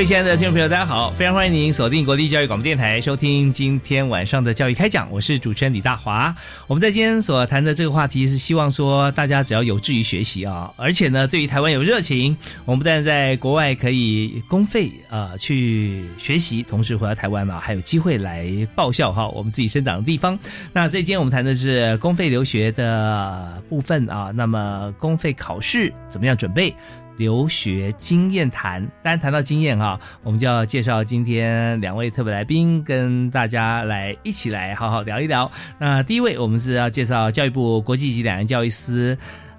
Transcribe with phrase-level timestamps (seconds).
[0.00, 1.10] 各位亲爱的听众朋友，大家好！
[1.10, 5.06] 非常欢迎您锁定国立教育广播电台，收听今天晚上的教育开讲。
[5.10, 6.34] 我是主持人李大华。
[6.66, 12.34] 我们在今天所谈的这个话题是希望说，大家只要有志于学习啊，而且呢，对于台湾有热情，
[12.64, 20.38] 我们不但在国外可以公费啊去学习，同时回到台湾呢，还有机会来报效哈我们自己生长的地方。
[20.72, 26.74] 那所以今天我们谈的是公费留学的部分啊，那么公费考试怎么样准备？
[27.20, 35.52] 留学经验谈，当然谈到经验哈，我们就要介绍今天两位特别来宾，跟大家来一起来好好聊一聊。
[35.78, 39.14] 那第一位，我们是要介绍教育部国际级两岸教育司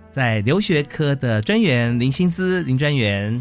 [0.09, 3.39] 在留学科的专员林新姿林专员。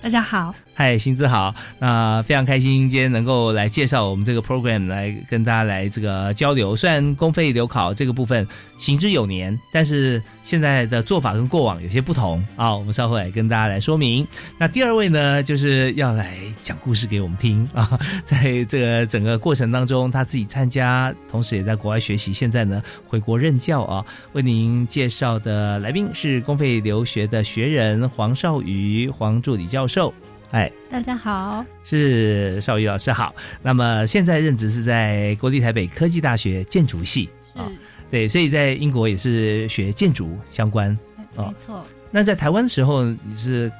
[0.00, 0.54] 大家好。
[0.78, 6.76] 嗨，薪资好，那非常开心今天能够来介绍我们这个 program，来跟大家来这个交流。
[6.76, 8.46] 虽然公费留考这个部分
[8.78, 12.72] 行之有年，但是现在的做法跟过往有些不同啊。
[12.76, 14.24] 我们稍后来跟大家来说明。
[14.56, 17.98] 那第二位呢，就是要来讲故事给我们听啊。
[18.24, 24.06] 在这个整个过程当中，他自己参加，同时也在国外学习，现在呢回国任教啊。
[24.32, 30.14] 为您介绍的来宾是公费留学的学人黄少瑜黄助理教授。
[30.50, 33.34] 哎，大家好，是邵宇老师好。
[33.62, 37.70] 那么现在任职是在国立台北科技大学建筑系啊，
[38.10, 40.96] 对，所以在英国也是学建筑相关。
[41.36, 41.84] 没错。
[42.10, 43.70] 那在台湾的时候，你是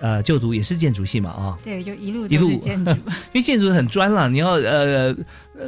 [0.00, 1.30] 呃就读也是建筑系嘛？
[1.30, 2.90] 啊，对，就一路一路建筑，
[3.32, 5.14] 因为建筑很专了，你要呃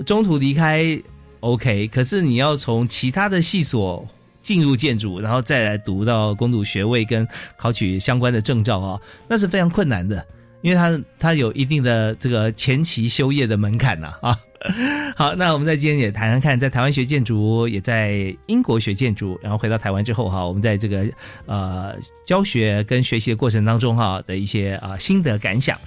[0.04, 1.00] 中途离开
[1.38, 4.04] OK，可是你要从其他的系所
[4.42, 7.24] 进入建筑，然后再来读到攻读学位跟
[7.56, 10.26] 考取相关的证照啊，那是非常困难的。
[10.60, 14.38] 因为他他有一定的这个前期修业的门槛呐啊，
[15.14, 21.06] 好，那我们在今天也谈谈看，在台湾学建筑，也在英国学建筑，然后回到台湾之后哈，我们在这个
[21.46, 21.94] 呃
[22.26, 25.78] 教学跟学习的过程当中哈的一些啊心得感想。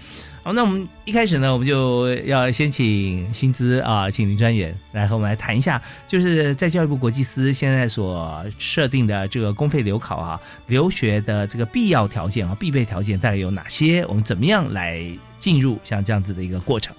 [0.44, 14.04] 好，那我们一开始呢，我们就要先请薪资啊，请林专员来和我们来谈一下，就是在教育部国际司现在所设定的这个公费留考啊，留学的这个必要条件啊，必备条件大概有哪些？
[14.08, 15.06] 我们怎么样来
[15.38, 16.96] 进入像这样子的一个过程？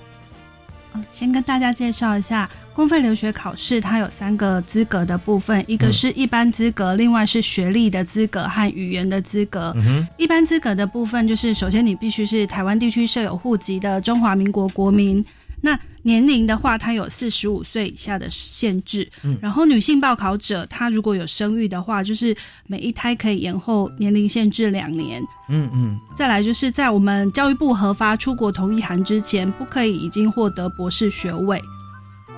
[1.13, 9.75] 先跟大家介绍一下公费留学考试，它有三个资格的部分，一个是一般资格，另外是学历的资格和语言的资格。
[10.17, 15.25] 一般资格的部分就是，首先你必须是台湾地区设有户籍的中华民国国民。
[15.61, 19.09] 那年龄的话，它有四十五岁以下的限制。
[19.23, 22.37] 嗯，然后女性报考者，她如果有生育的话，就是
[22.67, 25.23] 每一胎可以延后年龄限制两年。
[25.49, 25.99] 嗯嗯。
[26.15, 31.61] 再来就是在我们教育部核发出国同意函之前，不可以已经获得博士学位。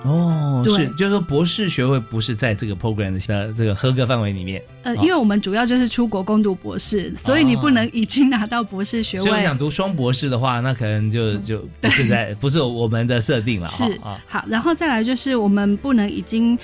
[0.05, 4.61] 哦，是，就是说博士学位不是在这个 program 的这个合格范围里面。
[4.83, 9.25] 呃，因为我们主要就是出国攻读博士，所以你不能已经拿到博士学位。
[9.25, 13.67] 所以想读双博士的话，那可能就就不是在 不是我们的设定了。
[13.67, 16.57] 是啊，好，然后再来就是我们不能已经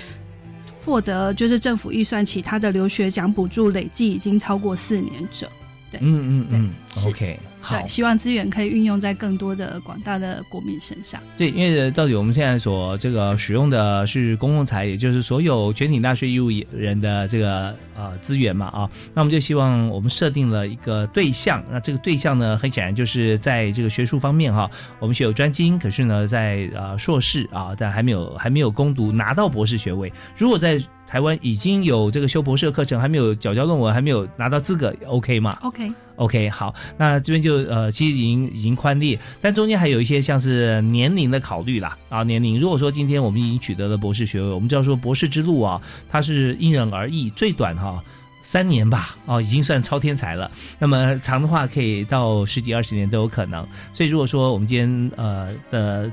[0.84, 5.48] 获得就是政府预算其他的留学奖补助累计已经超过四年者。
[5.92, 6.70] 对，嗯嗯嗯
[7.06, 7.38] ，OK。
[7.64, 11.22] 好，希望资源可以运用在更多的广大的国民身上。
[11.36, 24.68] 对，因为到底我们现在所这个使用的是公共财，也就是所有全体纳税义务人的这个呃资源嘛啊，那我们就希望我们设定了一个对象，那这个对象呢，很显然就是在这个学术方面哈，
[24.98, 42.58] 我们学有专精，可是呢，在呃硕士啊，但还没有还没有攻读拿到博士学位，如果在台湾已经有这个修博士的课程，还没有缴交论文，还没有拿到资格，OK 吗？OK，OK，好，那这边就呃，其实已经已经宽列，但中间还有一些像是年龄的考虑啦啊，年龄。
[42.58, 45.78] 如果说今天我们已经取得了博士学位，我们就要说博士之路啊，
[46.08, 48.02] 它是因人而异，最短哈。
[48.42, 50.50] 三年吧，哦，已经算超天才了。
[50.78, 53.66] 那么长的话，可以到十几二十年都有可能。
[53.92, 56.10] 所以如果说我们今天呃的。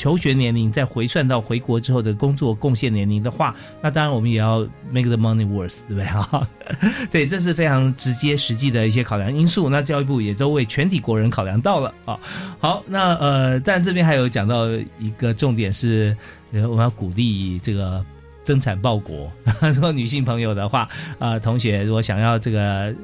[0.00, 6.48] 求学年龄再回算到回国之后的工作贡献年龄的话，那当然我们也要 make the money worth，对不对哈？
[7.12, 9.68] 对，这是非常直接实际的一些考量因素。
[9.68, 12.18] 那教育部也都为全体国人考量到了啊。
[12.58, 14.68] 好，那呃，但这边还有讲到
[14.98, 16.16] 一个重点是，
[16.50, 18.02] 我们要鼓励这个
[18.42, 19.30] 增产报国。
[19.74, 20.88] 说女性朋友的话，
[21.18, 22.94] 啊，同学如果想要这个。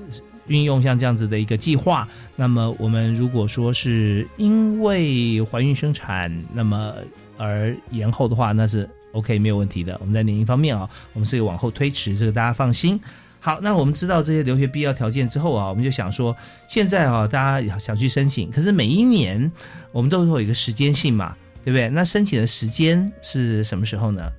[0.49, 2.07] 运用像这样子的一个计划，
[2.37, 6.95] 那么我们如果说是因为怀孕生产，那么
[7.37, 9.97] 而延后的话，那是 OK 没有问题的。
[10.01, 13.01] 我们在年龄方面啊，我们是往后推迟，这个大家放心。
[13.39, 16.37] 好，那我们知道这些留学必要条件之后啊，我们就想说，
[16.69, 19.51] 现在啊，大家想去申请，可是每一年
[19.93, 21.89] 我们都会有一个时间性嘛，对不对？
[21.89, 24.33] 那申请的时间是什么时候呢？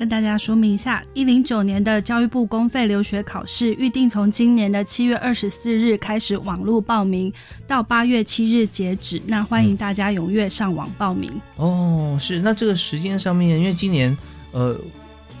[0.00, 7.30] 跟大家说明一下，一零九年的教育部公费留学考试预定从今年的七月二十四日开始网络报名，
[7.66, 9.20] 到八月七日截止。
[9.26, 11.30] 那欢迎大家踊跃上网报名。
[11.56, 12.40] 哦，是。
[12.40, 14.16] 那这个时间上面，因为今年
[14.52, 14.74] 呃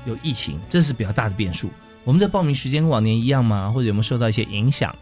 [0.04, 1.70] 有疫情，这是比较大的变数。
[2.04, 3.72] 我们的报名时间跟往年一样吗？
[3.74, 4.94] 或者有没有受到一些影响？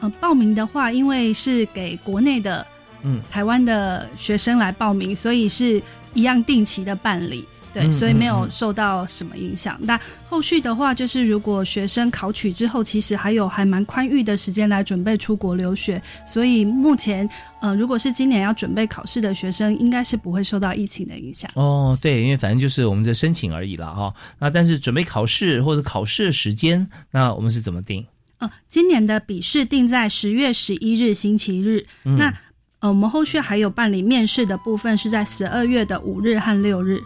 [0.00, 2.66] 呃，报名的话，因为是给国内的
[3.04, 5.80] 嗯台湾的学生来报名，所以是
[6.12, 7.46] 一样定期的办理。
[7.76, 9.78] 对，所以没有受到什么影响。
[9.82, 16.00] 那后续的话，就是如果学生考取之后，其实还有还蛮宽裕的时间来准备出国留学。
[16.26, 17.28] 所以目前，
[17.60, 21.50] 呃，如果是今年要准备考试的学生，应该是不会受到疫情的影响。
[21.54, 24.10] 哦，对，因为反正就是我们的申请而已了哈。
[24.38, 28.02] 那但是准备考试或者考试的时间，那我们是怎么定？
[28.38, 31.86] 呃，今年的笔试定在十月十一日星期日。
[32.02, 32.32] 那
[32.80, 37.02] 呃，我们后续还有办理面试的部分，是在十二月的五日和六日。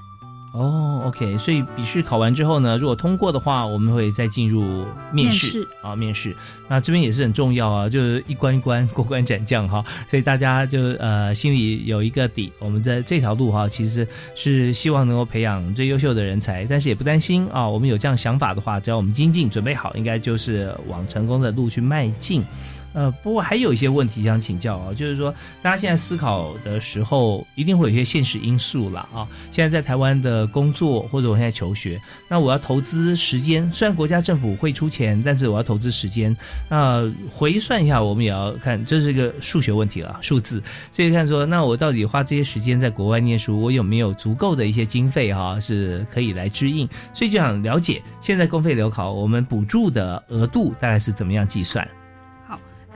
[0.52, 6.34] 哦，OK，所以笔试考完之后呢，如果通过的话，我们会再进入面试啊，面试。
[6.68, 12.52] 那这边也是很重要啊，就是一关一关过关斩将哈，所以大家就呃心里有一个底。
[12.58, 17.68] 我们在这条路哈，其实是希望能够培养最优秀的人才，但是也不担心啊。
[17.68, 22.44] 我们有这样想法的话，只要我们精进准备好，应该就是往成功的路去迈进。
[22.92, 25.32] 呃，不过还有一些问题想请教啊，就是说，
[25.62, 29.26] 大家现在思考的时候，一定会有一些现实因素了啊。
[29.52, 36.36] 现在在台湾的工作，或者我现在求学，那我要投资时间，虽然国家政府会出钱，但是我要投资时间。
[36.68, 40.62] 那回算一下，我们也要看，这是一个数学问题了，数字。
[40.90, 46.88] 所以看说，那我到底花这些时间在国外念书，我有没有足够的一些经费哈，是可以来支应？
[47.14, 51.86] 所以就想了解，现在公费留考，我们补助的额度大概是怎么样计算？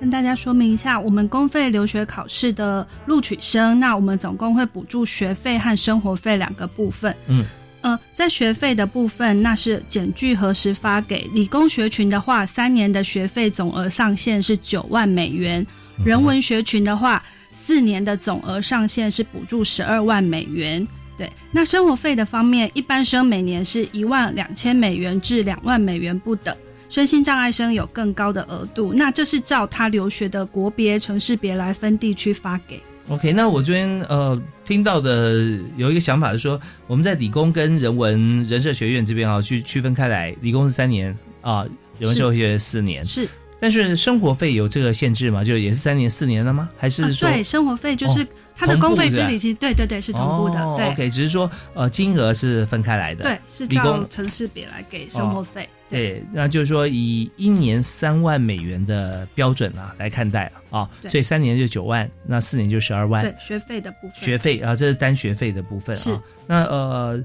[0.01, 7.15] 跟大家说明一下，我们公费留学考试的录取生，那我们总共会补助学费和生活费两个部分。
[7.29, 7.45] 嗯，
[7.81, 15.65] 呃，在学费的部分，那是检具核实发给理工学群的话，三年的学费总额上限是九万美元；
[16.05, 20.87] 人文学群的话，四年的总额上限是补助十二万美元。
[21.17, 26.55] 对，那生活费的方面，一般生每年是一万两千美元至两万美元不等。
[26.95, 32.81] 身心障碍生有更高的额度，那这是照他留学的国别、城市别来分地区发给。
[33.09, 35.33] OK，那我这边呃听到的
[35.77, 41.65] 有一个想法是说，我们在理工跟人文人社学院这边啊去区分开来，理工是三年啊，
[41.99, 43.29] 人文社会学院四年是。
[43.65, 45.43] 但是生活费有这个限制吗？
[45.43, 46.69] 就也是三年四年了吗？
[46.77, 50.61] 还是说对生活费就是它的公费之理其实对对对是同步的。
[50.77, 53.23] 对，OK，只是说呃金额是分开来的。
[53.23, 55.67] 对，是照城市比来给生活费。
[55.89, 63.23] 对，那就是说以一年三万美元的标准啊来看待啊，所以三年就九万，那四年就十二万。
[63.23, 64.13] 对，学费的部分。
[64.17, 66.23] 学费啊，这是单学费的部分啊。
[66.47, 67.25] 那呃，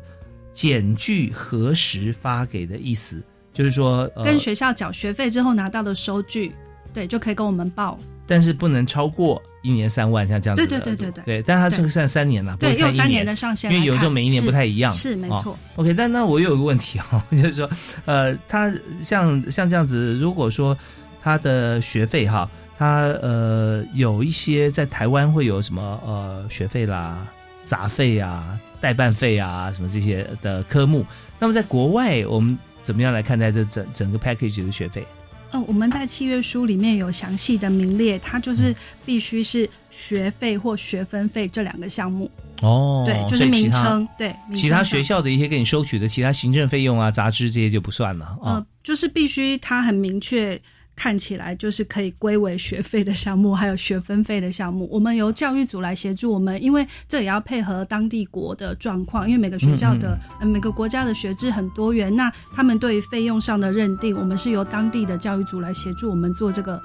[0.54, 3.22] 检具何时发给的意思？
[3.60, 6.56] 就是说，跟学校缴学费之后拿到的收据，
[6.94, 8.00] 对，就可以跟我们报。
[8.26, 10.66] 但是不能超过一年三万，像这样子。
[10.66, 11.24] 对对对对对。
[11.26, 13.70] 对，但它这个算三年了，对，有三年的上限。
[13.74, 14.90] 因为有时候每一年不太一样。
[14.94, 15.58] 是没错。
[15.76, 17.70] OK，但那我有一个问题哈， 就是说，
[18.06, 18.74] 呃，他
[19.04, 20.78] 像像这样子，如果说
[21.22, 27.28] 他的学费哈，他呃有一些在台湾会有什么呃学费啦、
[27.62, 31.06] 杂费啊、代办费啊什么这些的科目，
[31.40, 32.58] 那么在国外我们。
[32.90, 35.06] 怎么样来看待这整整个 package 的学费？
[35.52, 42.32] 嗯，我们在契约书里面有详细的名列，它就是必须是学费或学分费这两个项目。
[42.64, 44.08] 哦，对，就是名称。
[44.18, 48.36] 对，其他学校的一些给你收取的其他行政费用啊、杂志这些就不算了。
[48.42, 50.60] 呃，就是必须它很明确
[51.00, 54.86] 看起来就是可以归为学费的项目，还有学分费的项目。
[54.92, 66.82] 我们由教育组来协助我们，因为这也要配合当地国的状况，因为每个学校的、呃每个国家的学制很多元，那他们对于费用上的认定，我们是由当地的教育组来协助我们做这个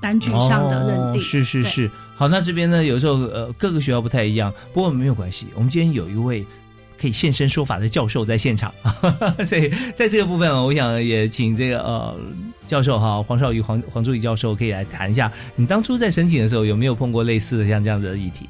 [0.00, 1.22] 单据上的认定。
[1.22, 6.44] 哦、是是是，好，那这边呢，有时候呃各个学校不太一样，不过没有关系，我们今天有一位。
[7.02, 8.72] 可以现身说法的教授在现场，
[9.44, 12.16] 所以在这个部分，我想也请这个呃
[12.68, 18.48] 教授哈黄少瑜黄黄助理教授可以来谈一下，你当初在申请的时候有没有碰过类似的像这样的议题？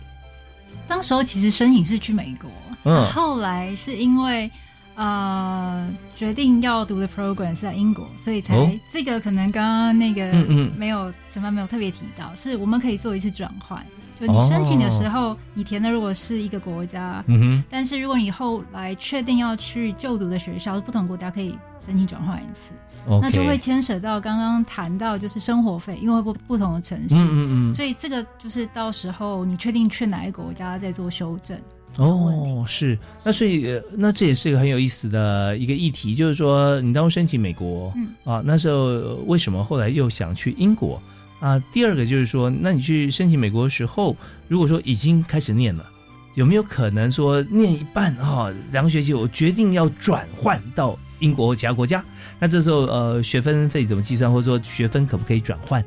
[0.86, 2.50] 当时候其实申请是去美国，
[2.84, 4.50] 嗯后来是因为
[4.96, 13.82] 呃决定要读的 program 是在英国，所以才、哦这个可能刚刚那个嗯嗯没有陈凡没有特别提到，是我们可以做一次转换。
[14.26, 22.72] 就你申请的时候，你填的如果是一个国家，嗯哼，但是如果你后来确定要去就读的学校是不同国家，可以申请转换一次
[23.20, 31.58] 那就会牵扯到刚刚谈到就是生活费，因为不不同的城市，嗯嗯嗯，所以这个就是到时候你确定去哪一个国家再做修正。
[31.98, 41.02] 哦，是，那所以呃那这也是一个很有意思的一个议题，就是说你当初申请美国，嗯啊，那时候呃为什么后来又想去英国
[41.42, 41.62] 啊？
[41.72, 44.16] 第二个就是说，那你去申请美国的时候，
[44.48, 45.84] 如果说已经开始念了，
[46.34, 52.02] 有没有可能说念一半哦，两个学期我决定要转换到英国或其他国家？
[52.38, 55.84] 那这时候呃学分费怎么计算，或者说学分可不可以转换？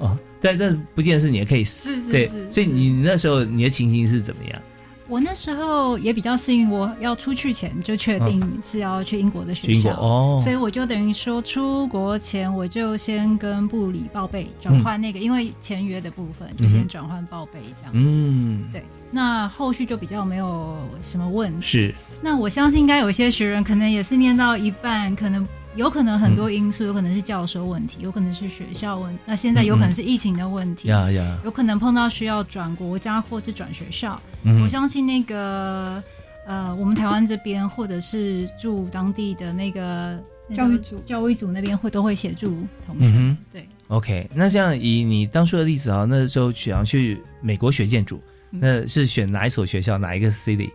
[0.00, 4.62] 啊，但这不见得是你的 case，对是是是，，所以你那时候你的情形是怎么样？
[5.08, 17.98] 我那时候也比较幸运，我要出去前就确定是要去英国的学校，哦，所以我就等于说出国前我就先跟部里报备转换那个，因为签约的部分就先转换报备这样子。
[18.02, 21.66] 嗯，对，那后续就比较没有什么问题。
[21.66, 25.46] 是，那我相信应该有些学员可能也是念到一半，可能
[25.76, 34.20] 有可能很多因素，有可能是教授问题，有可能是学校问，那现在有可能是疫情的问题，呀呀，有可能碰到需要转国家或是转学校。
[34.44, 36.02] 嗯我相信那个
[36.46, 40.18] 呃，我们台湾这边或者是住当地的那个
[40.54, 42.56] 教育组教育组那边会都会协助
[42.86, 43.04] 同学。
[43.04, 50.70] 嗯对，，OK，那这样以你当初的例子啊，那时候想要去美国学建筑，嗯那是选哪一所学校，哪一个 city？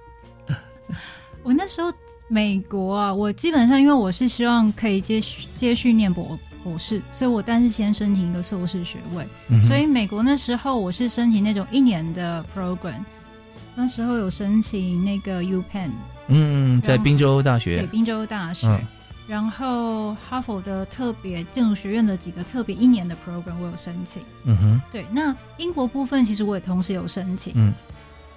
[1.43, 1.91] 我那时候
[2.31, 9.27] 美国啊，我基本上因为我是希望可以接续接续念博博士，所以我但是先申请一个硕士学位。
[9.49, 13.03] 嗯所以美国那时候我是申请那种一年的 program，
[13.75, 15.89] 那时候有申请那个 U Penn
[16.29, 18.79] 嗯，在宾州大学，对宾州大学，嗯。
[19.27, 24.21] 然后哈佛的特别建筑学院的几个特别一年的 program 我有申请。
[24.45, 27.51] 嗯哼，对，那英国部分其实我也同时有申请。
[27.57, 27.73] 嗯，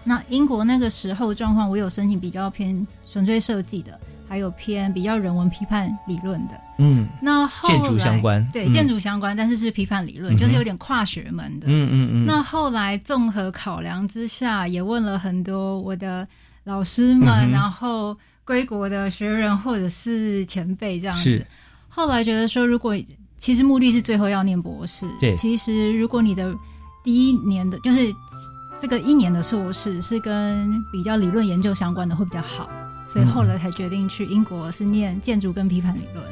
[0.05, 6.61] 那英国那个时候状况，我有申请比较偏纯粹设计的，还有偏比较人文批判理论的。
[6.79, 11.67] 嗯那后来建筑相关对、嗯建筑相关，但是是批判理论，嗯就是有点跨学门的。
[11.69, 16.27] 嗯嗯嗯，那后来综合考量之下，也问了很多我的
[16.65, 21.47] 老师们，嗯然后归国的学人或者是前辈这样是子。
[21.89, 22.97] 后来觉得说，如果
[23.37, 26.53] 其实目的是最后要念博士，对其实如果你的
[27.05, 28.13] 第一年的，就是
[28.81, 32.69] 这个一年的硕士是跟比较理论研究相关的，会比较好。
[33.07, 36.25] 所以后来才决定去英国是念建筑跟批判理论。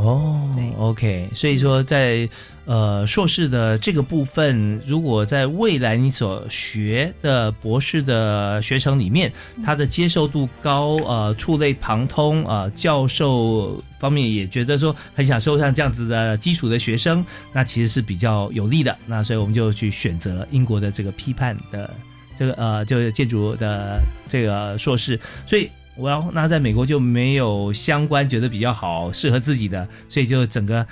[0.00, 2.28] 哦对，OK，所以说在
[2.64, 9.30] 呃硕士的这个部分，如果在未来你所学的博士的学程里面，
[9.64, 18.96] 它的接受度高，呃，触类旁通，呃，教授方面也觉得说很想收上这样子的基础的学生，那其实是比较有利的。
[19.06, 21.90] 那所以我们就去选择英国的这个批判的
[22.38, 25.70] 这个呃，就是建筑的这个硕士，所以。
[26.00, 30.86] 我要那在美国就没有相关觉得比较好适合自己的，所以就整个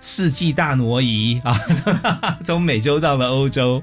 [0.00, 1.58] 世纪大挪移啊，
[2.44, 3.82] 从美洲到了欧洲。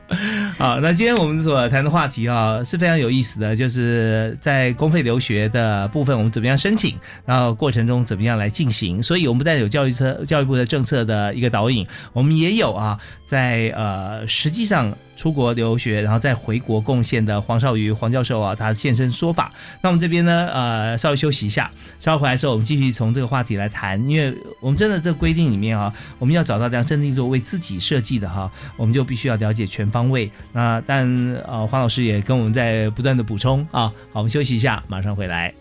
[0.57, 6.95] 好，那今天我们所谈的话题啊是非常有意思的，就是在公费留学的部分，我们怎么样申请，
[7.25, 9.01] 然后过程中怎么样来进行。
[9.01, 14.91] 所以我们不但有教育车教育部的政策的一个导引，我们也有啊，在呃实际上。
[15.22, 19.54] 出国留学，然后再回国贡献的黄少瑜黄教授啊，他现身说法。
[19.80, 24.04] 那我们这边呢，呃，稍微休息一下，稍后回来的时候，我们继续从这个话题来谈。
[24.10, 30.32] 因为我们真的这规定里面啊，我们要找到量身定做为自己设计的哈，我们就必须要了解全方位。
[30.54, 31.08] 那但
[31.48, 33.94] 呃，黄老师也跟我们在不断的补充啊。
[34.12, 35.54] 好，我们休息一下，马上回来。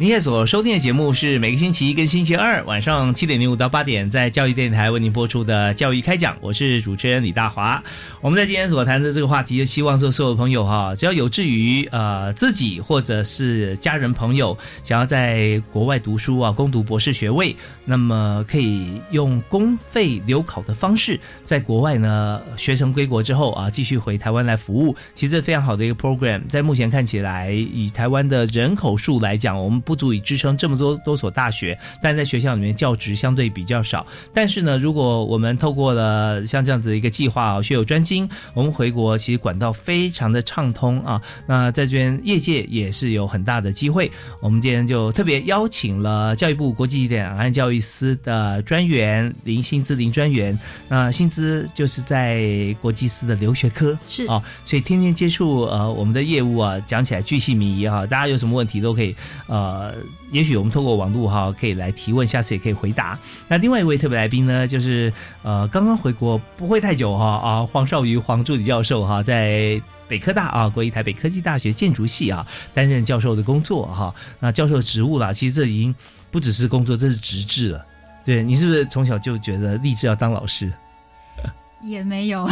[0.00, 7.84] 您现在所收听的节目是每个星期一跟星期二晚上七点零五到八点在教育电台为您播出的教育开讲，我是主持人李大华。
[8.22, 17.54] 我们在今天所谈的这个话题，就希望说所有朋友哈，只要有志于呃自己或者是家人朋友想要在国外读书啊，攻读博士学位，
[17.84, 24.96] 那么可以用公费留考的方式，在国外呢学成归国之后啊，继续回台湾来服务。
[25.14, 29.82] 其实非常好的一个 program，在目前看起来，以台湾的人口数来讲，我们。
[29.90, 34.06] 不足以支撑这么多多所大学，但在学校里面教职相对比较少。
[34.32, 41.20] 但是呢，如果我们透过了像这样子一个计划啊，学有专精，我们回国其实管道非常的畅通啊。
[41.44, 44.08] 那在这边业界也是有很大的机会。
[44.40, 50.56] 我们今天就特别邀请了教育部国际两岸教育司的专员林薪资林专员。
[50.88, 52.46] 那薪资就是在
[52.80, 58.06] 国际司的留学科是啊，所以天天接触呃我们的业务啊，讲起来巨细靡遗哈。
[58.06, 59.16] 大家有什么问题都可以
[59.48, 59.79] 呃。
[59.80, 59.94] 呃，
[60.30, 63.18] 也许我们透过网络哈，可以来提问，下次也可以回答。
[63.48, 65.10] 那另外一位特别来宾呢，就是
[65.42, 74.14] 呃，刚刚回国不会太久哈啊，黄少瑜黄助理教授哈，在北科大啊，国立台北科技大学建筑系啊，担任教授的工作哈。
[74.38, 75.94] 那教授职务啦，其实这已经
[76.30, 77.86] 不只是工作，这是职志了。
[78.22, 80.70] 对你是不是从小就觉得立志要当老师？
[81.82, 82.46] 也没有，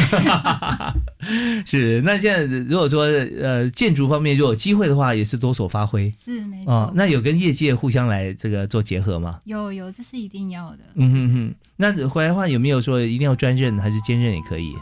[1.66, 6.90] 是那现在如果说呃建筑方面如果有机会的话，也是多所发挥，是没错。
[6.94, 9.38] 那有跟业界互相来这个做结合吗？
[9.45, 10.78] 有有，这是一定要的。
[10.95, 14.75] 嗯哼哼，那回来的话有没有说一定要专任还是兼任也可以？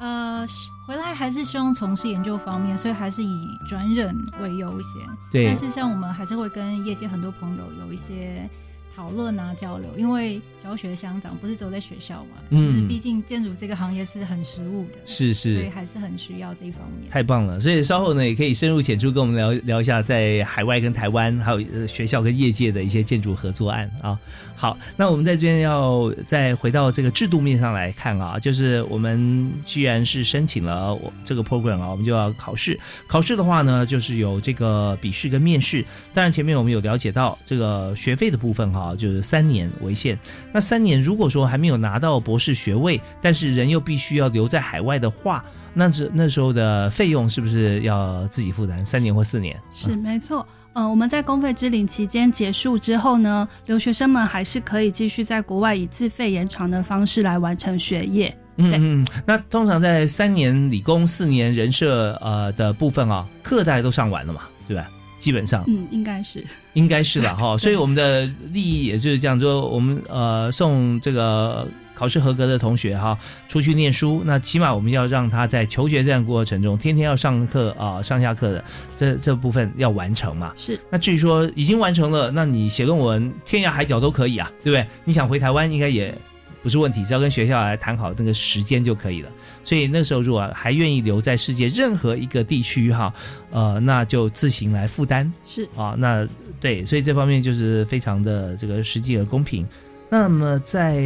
[0.00, 0.46] 呃，
[0.86, 5.02] 回来还是希望从事研究方面，所以还是以专任为优先。
[5.30, 8.48] 对，但是像我们还是会跟业界很多朋友有一些。
[8.94, 12.38] 讨论啊，交流，因为教学乡长，不是只有在学校嘛。
[12.50, 12.66] 嗯。
[12.66, 14.98] 其实，毕竟建筑这个行业是很实务的。
[15.06, 15.54] 是是。
[15.54, 17.08] 所以还是很需要这一方面。
[17.10, 17.60] 太棒了！
[17.60, 24.18] 所以稍后呢，也可以深入浅出跟我们聊聊一下，在海外跟台湾，还有学校跟业界的一些建筑合作案啊。
[24.56, 32.76] 好，那我们在这边要再回到这个制度面上来看啊，就是我们既然是申请了我这个 program 啊，我们就要考试。
[33.06, 35.84] 考试的话呢，就是有这个笔试跟面试。
[36.12, 38.77] 当然，前面我们有了解到这个学费的部分哈。
[38.96, 40.18] 就是三年为限。
[40.52, 48.84] 那三年如果说还没有拿到博士学位，但是人又必须要留在海外的话，那这那时候的费用是不是要自己负担？
[48.84, 49.58] 三年或四年？
[49.70, 50.46] 是没错。
[50.74, 58.36] 呃，我们在公费支领期间结束之后呢，留学生们还是可以继续在国外以自费延长的方式来完成学业。
[58.56, 59.06] 嗯嗯。
[59.26, 64.88] 那通常在三年理工、四年人社呃的部分啊，课大家都上完了嘛，对吧？
[65.28, 67.58] 基本上，嗯，应该是，应该是了 哈。
[67.58, 78.64] 所以我们的利益也就是这样，说我们呃送这个考试合格的同学哈出去念书，那起码我们要让他在求学这样过程中，天天要上课啊上下课的
[78.96, 80.50] 这这部分要完成嘛。
[80.56, 80.80] 是。
[80.90, 84.86] 那至于说已经完成了，那你写论文天涯海角都可以啊，对不对？
[85.04, 86.16] 你想回台湾应该也。
[86.60, 89.30] 不是问题，只要跟学校来谈好那个时间就可以了。
[89.68, 93.12] 所以那时候如果还愿意留在世界任何一个地区哈，
[93.50, 95.30] 呃，那就自行来负担。
[95.44, 96.26] 是啊，那
[96.58, 99.66] 对，所以这方面就是非常的这个实际和公平。
[100.08, 101.04] 那么在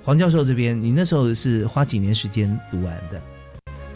[0.00, 3.20] 黄教授这边，你那时候是花几年时间读完的？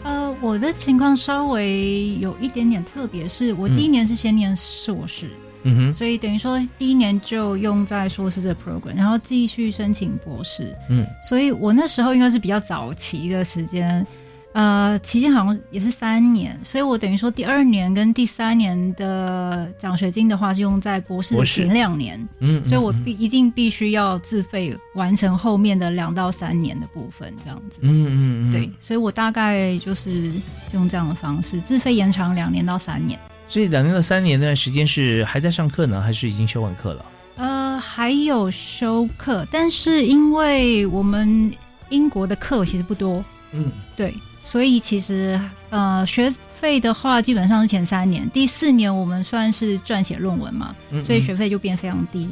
[0.03, 5.27] 呃，我的情况稍微有一点点特别，是我第一年是先念硕士。
[5.27, 5.44] 嗯
[5.77, 10.75] 哼，所以等于说第一年就用在硕士这 program，然后继续申请博士。
[10.89, 14.05] 嗯，所以我那时候应该是比较早期的时间，
[14.53, 22.27] 呃，期间好像也是三年，所以我等于说第二年跟第三年的奖学金的话是用在博士的前两年。
[22.39, 27.79] 嗯，所以我必一定必须要自费完成后面的两到三年的部分，这样子。
[27.81, 30.31] 嗯嗯嗯，对，所以我大概就是
[30.73, 33.19] 用这样的方式自费延长两年到三年。
[33.47, 37.05] 所以两年到三年那段时间是还在上课呢，还是已经修完课了？
[37.37, 41.51] 呃，还有修课，但是因为我们
[41.89, 52.29] 英国的课其实不多，嗯，对，所以其实呃学费的话基本上是前三年，第四年我们算是撰写论文嘛，所以学费就变非常低。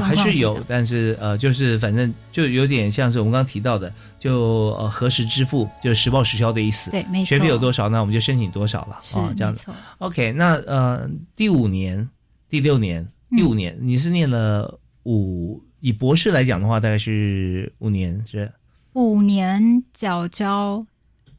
[0.00, 6.90] 还是有，但是呃，就是反正就有点像是我们刚刚提到的，就呃核实支付，就是实报实销的意思。
[6.90, 7.26] 对，没错。
[7.26, 9.68] 学费有多少，那我们就申请多少了啊，这样子。
[9.98, 12.08] OK，那呃第五年、
[12.48, 18.50] 第六年、第五年，你是念了五，以博士来讲的话，大概是五年是？
[18.94, 19.62] 五年
[19.94, 20.84] 缴交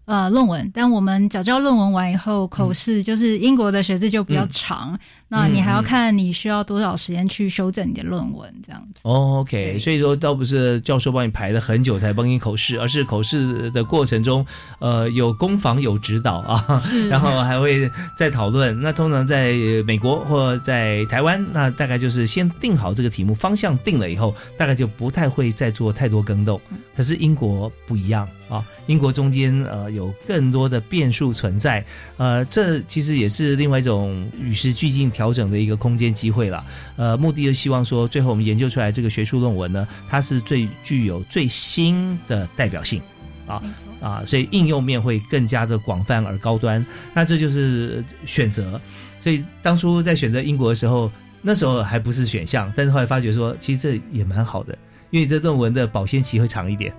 [0.06, 4.98] 呃论文，但我们缴交论文完以后，口试就是英国的学制就比较长，
[5.32, 9.00] 那你还要看你需要多少时间去修正你的论文，这样子。
[9.04, 14.46] 哦，OK，所以说倒不是教授帮你排了很久才帮你口试，而是口试的过程中，
[14.80, 18.78] 呃，有攻防有指导啊， 然后还会再讨论。
[18.82, 19.54] 那通常在
[19.88, 26.60] 美国或在台湾，那大概就是先定好这个题目方向定了以后，大概就不太会再做太多更动。
[26.94, 31.84] 可是英国不一样啊，英国中间呃有更多的变数存在，
[32.18, 36.66] 呃，这其实也是另外一种与时俱进调整的一个空间机会了。
[36.96, 43.00] 呃，目的就希望说，最后我们研究出来这个学术论文呢，它是最具有最新的代表性
[43.46, 43.62] 啊
[44.02, 46.84] 啊，所以应用面会更加的广泛而高端。
[47.14, 48.82] 那这就是选择。
[49.20, 51.12] 所以当初在选择英国的时候，
[51.44, 54.76] 那时候还不是选项，但是后来发觉说，其实这也蛮好的。
[55.12, 56.92] 因为这论文的保鲜期会长一点。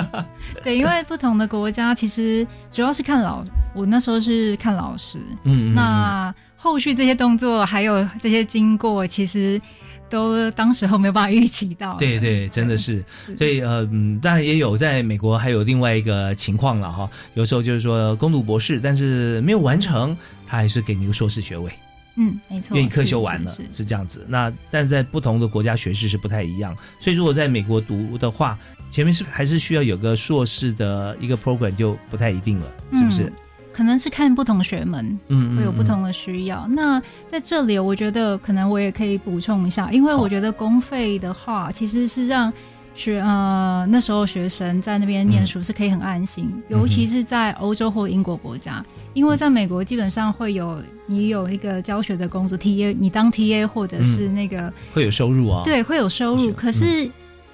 [0.62, 5.18] 对，因为不同的国家其实主要是看老，我那时候是看老师。
[5.42, 9.60] 嗯，那后续这些动作还有这些经过，其实
[10.10, 11.96] 都当时候没有办法预期到。
[11.98, 13.02] 对对，真的是。
[13.38, 20.16] 所以呃，嗯，当然也有在美国还有另外一个情况了哈，有时候就是说攻读博士，但是没有完成，
[20.48, 21.70] 他还是给你个硕士学位。
[22.16, 24.26] 嗯，没错，愿意课修完了是这样子。
[24.28, 28.58] 那但在不同的国家学士是不太一样，所以如果在美国读的话，
[28.90, 33.32] 前面是还是需要有个硕士的一个 program 就不太一定了，是不是？
[33.78, 36.66] 可能是看不同学门，嗯，会有不同的需要。
[36.68, 42.52] 那在这里，我觉得可能我也可以补充一下，因为我觉得公费的话，其实是让。
[42.94, 56.52] 学呃那时候学生在那边念书是可以很安心，尤其是在欧洲或英国国家，因为在美国基本上会有你有一个教学的工作 T A，你当 T A 或者是那个会有收入啊，对，会有收入。
[56.52, 57.08] 可是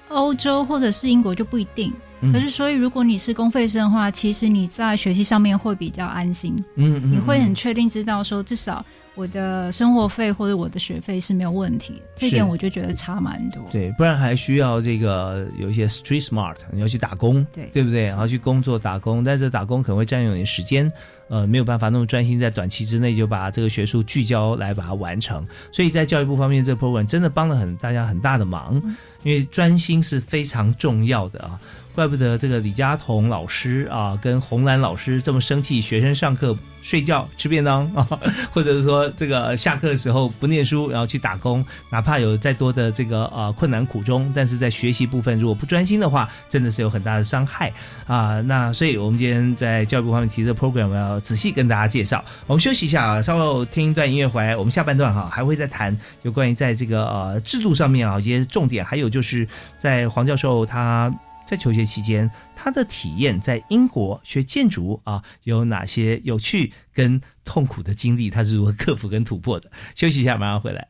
[0.09, 1.93] 欧洲或者是英国就不一定。
[2.33, 8.85] 可是所以如果你是公费生的话，其实你在学习上面会比较安心，嗯，嗯你会很确定知道说至少。
[9.17, 13.63] 我的生活费或者我的学费是没有问题，这点我就觉得差蛮多。
[13.71, 18.03] 对，不然还需要这个有一些 street smart，你要去打工，对对不对？
[18.03, 20.93] 然后去工作打工，但是打工可能会占用你时间，
[21.29, 25.47] 呃，没有办法那么专心在短期之内就把这个学术聚焦来把它完成。
[25.71, 28.83] 所以在教育部方面，这个 program 真的帮了很大家很大的忙，
[29.25, 31.59] 因为专心是非常重要的啊。
[31.95, 38.05] 怪不得这个李佳彤老师啊，跟红兰老师这么生气，学生上课睡觉吃便当啊，
[38.51, 47.73] 或者是说这个下课的时候不念书，然后去打工，哪怕有再多的这个呃困难苦衷，但是在学习部分如果不专心的话，真的是有很大的伤害
[48.09, 48.41] 啊。
[48.41, 52.25] 那所以我们今天在教育部方面提的 program，我要仔细跟大家介绍。
[52.49, 59.49] 我们休息一下啊，稍后听一段音乐回来，我们下半段哈还会再谈有关于在这个呃制度上面啊一些重点，还有就是
[59.79, 61.13] 在黄教授他。
[61.47, 68.31] 在求学期间，他的体验在英国学建筑啊，有哪些有趣跟痛苦的经历？
[68.31, 69.71] 他是如何克服跟突破的？
[69.95, 70.89] 休息一下，马上回来。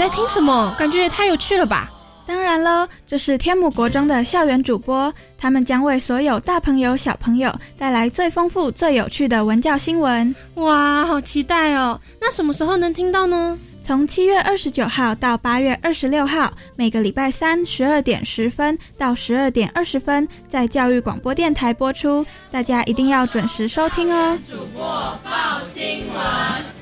[0.00, 0.74] 在听什么？
[0.78, 1.90] 感觉也太有趣了吧！
[2.26, 10.34] 当然喽，这是天母国中的校园主播，他们将为所有大朋友、小朋友带来最丰富、最有趣的文教新闻。
[10.54, 12.00] 哇，好期待哦！
[12.18, 13.58] 那什么时候能听到呢？
[13.84, 24.38] 从七月二十九号到八月二十六号，每个礼拜三十二点十分到十二点二十分，在教育广播电台播出，大家一定要准时收听哦。
[24.50, 24.82] 主播
[25.22, 26.79] 报新闻。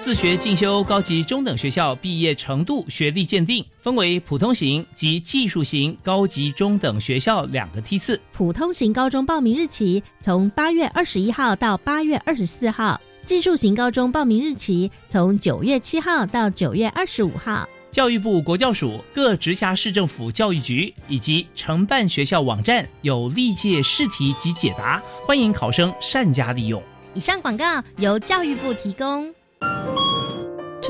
[0.00, 8.18] 自学进修高级中等学校毕业程度学历鉴定分为普通型及技术型高级中等学校两个梯次。
[8.32, 17.68] 普通型高中报名日期从八月二十一号到八月二十四号，技术型高中报名日期从九月七号到九月二十五号。
[17.92, 26.82] 教育部国教署各直辖市政府教育局以及承办学校网站有历届试题及解答，欢迎考生善加利用。
[27.12, 29.30] 以上广告由教育部提供。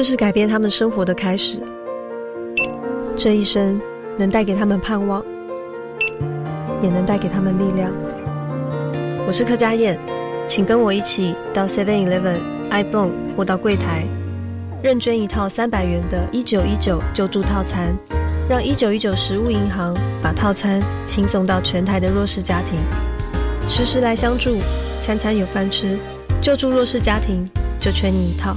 [0.01, 1.59] 这是改变他们生活的开始。
[3.15, 3.79] 这一生
[4.17, 5.23] 能带给他们盼望，
[6.81, 7.93] 也能带给他们力量。
[9.27, 9.99] 我是柯佳燕，
[10.47, 12.39] 请跟我一起到 Seven Eleven、
[12.71, 14.03] iPhone 或到柜台，
[14.83, 17.95] 认捐一套三百元的“一九一九”救助套餐，
[18.49, 22.81] 让一九一九食物银行把套餐轻送到全台的弱势家庭。
[23.69, 24.57] 时时来相助，
[25.03, 25.99] 餐餐有饭吃，
[26.41, 27.47] 救助弱势家庭。
[27.79, 28.57] 就缺你一套。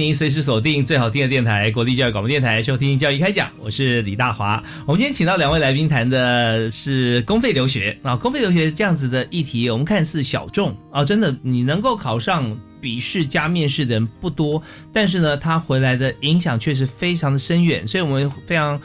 [0.00, 3.50] 您随时锁定最好听的电台——国立教育广播电台，收听教育开讲。
[3.62, 4.56] 我是李大华。
[4.86, 17.86] 我们今天请到两位来宾谈的是公费留学啊，公费留学这样子的议题，我们看似小众啊，真的，你能够考上笔试加面试的人不多，但是呢，他回来的影响却是非常的深远。
[17.86, 18.80] 所以我们非常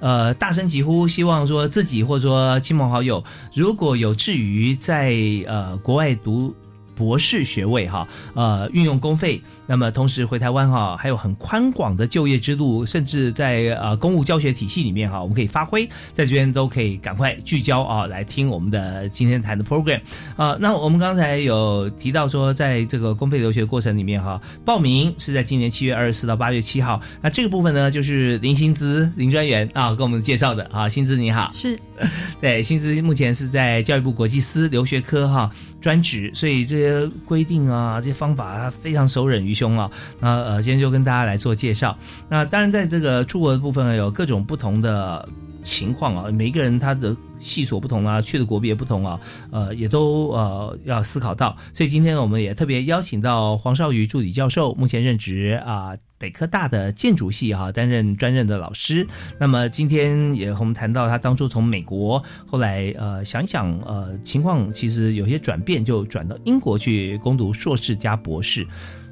[0.00, 6.54] 呃大声疾呼，希望说自己或者说亲朋好友，如果有志于在呃国外读。
[6.98, 20.00] 博士学位哈，呃，运用公费，那么同时回台湾哈，还有很宽广的就业之路，甚至在呃公务教学体系里面哈，我们可以发挥，在这边都可以赶快聚焦啊，来听我们的今天谈的 program
[20.36, 20.56] 啊。
[20.58, 27.00] 那我们刚才有提到说，在这个公费留学过程里面哈，报名是在今年七月二十四到八月七号。
[27.22, 31.78] 那这个部分呢，就是林薪资林专员啊，跟我们介绍的啊，薪资你好，是
[32.40, 35.48] 对，薪资目前是在教育部国际司留学科哈
[35.80, 36.87] 专职，所以这。
[37.24, 39.90] 规定啊，这些方法他非常熟忍于胸啊。
[40.20, 41.96] 那呃，今天就跟大家来做介绍。
[42.28, 45.28] 那当然，在这个出国的部分呢有各种不同的
[45.62, 49.20] 情况啊，每一个人他的系所不同啊，去的国别不同啊，
[49.50, 51.56] 呃，也都呃要思考到。
[51.72, 55.96] 所以今天我们也特别邀请到黄少宇助理教授，目前任职啊。
[56.20, 59.06] 北科大的建筑系哈担任专任的老师，
[59.38, 68.66] 那么今天也和我们谈到他当初从美国，后来呃想想呃情况其实有些转变，就转到英国去攻读硕士加博士。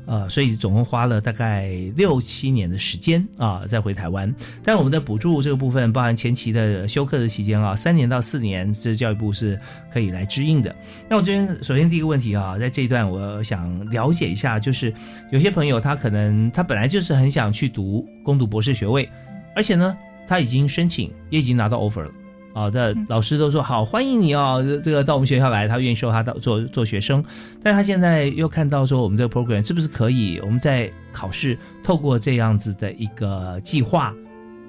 [0.06, 4.32] 呃，所以总共花了大概六七年的时间啊，再回台湾。
[4.62, 9.58] 但我们的补助这个部分，包含前期的休课的期间啊，三年到四年，这教育部是
[9.92, 10.74] 可以来支应的。
[11.08, 14.94] 那我这边首先第一个问题啊，在这一段我想了解一下，就是
[15.30, 19.08] 有些朋友他可能他本来就是很想去读攻读博士学位，
[19.54, 19.96] 而且呢，
[20.28, 22.10] 他已经申请，也已经拿到 offer 了。
[22.56, 27.22] 好的，老师都说好，欢迎你哦，这个到我们学校来，他愿意收他到做做学生。
[27.62, 34.10] 但他现在又看到说，我们这个 program 是不是可以，我们在考试透过这样子的一个计划，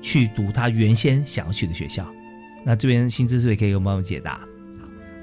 [0.02, 2.06] 去读他原先想要去的学校？
[2.65, 4.38] 那这边薪资是不是可以帮我们解答？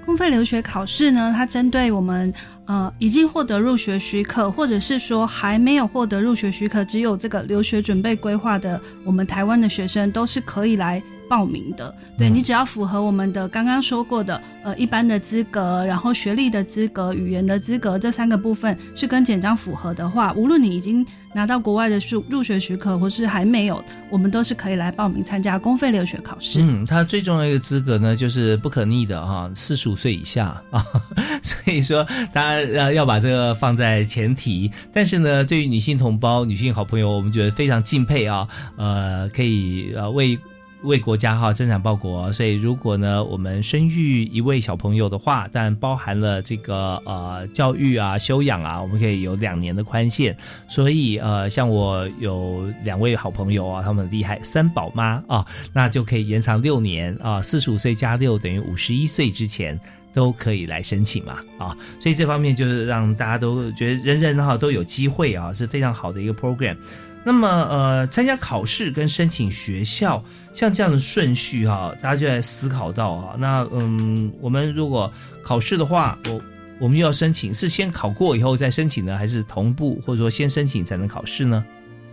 [0.06, 2.32] 公费留学考试呢，它针对我们
[2.64, 11.94] 呃已经获得入学许可，或者是说还没有获得入学许可，只有这个留学准备规划的我们台湾的学生，都是可以来报名的。
[12.16, 26.60] 对你只要符合我们的刚刚说过的，呃，一般的资格，然后学历的资格、语言的资格这三个部分是跟简章符合的话，无论你已经拿到国外的入入学许可，或是还没有，我们都是可以来报名参加公费留学考试。
[26.62, 30.86] 嗯，它最重要一个资格呢，就是不可逆的哈，四十五岁以下啊，
[31.42, 34.70] 所以说大家要要把这个放在前提。
[34.92, 40.38] 但是呢，对于女性同胞、女性好朋友，我们觉得非常敬佩啊，呃，可以呃为。
[40.84, 50.36] 为国家哈增产报国，所以如果呢我们生育一位小朋友的话，但包含了这个呃教育啊、修养啊，我们可以有两年的宽限。
[50.68, 59.78] 所以呃，像我有两位好朋友啊，他们厉害，三宝妈啊，那就可以延长六年啊，四十五岁加六等于五十一岁之前
[60.12, 66.76] 都可以来申请嘛啊，所以这方面就是让大家都觉得人人哈都有机会啊，是非常好的一个 program。
[67.26, 73.34] 那么，呃，参加考试跟申请学校，像这样的顺序哈，大家就在思考到哈。
[73.38, 75.10] 那嗯，我们如果
[75.42, 76.38] 考试的话，我
[76.78, 81.64] 我们又要申请，是先考过以后再申请呢，还是同步，或者说先申请才能考试呢？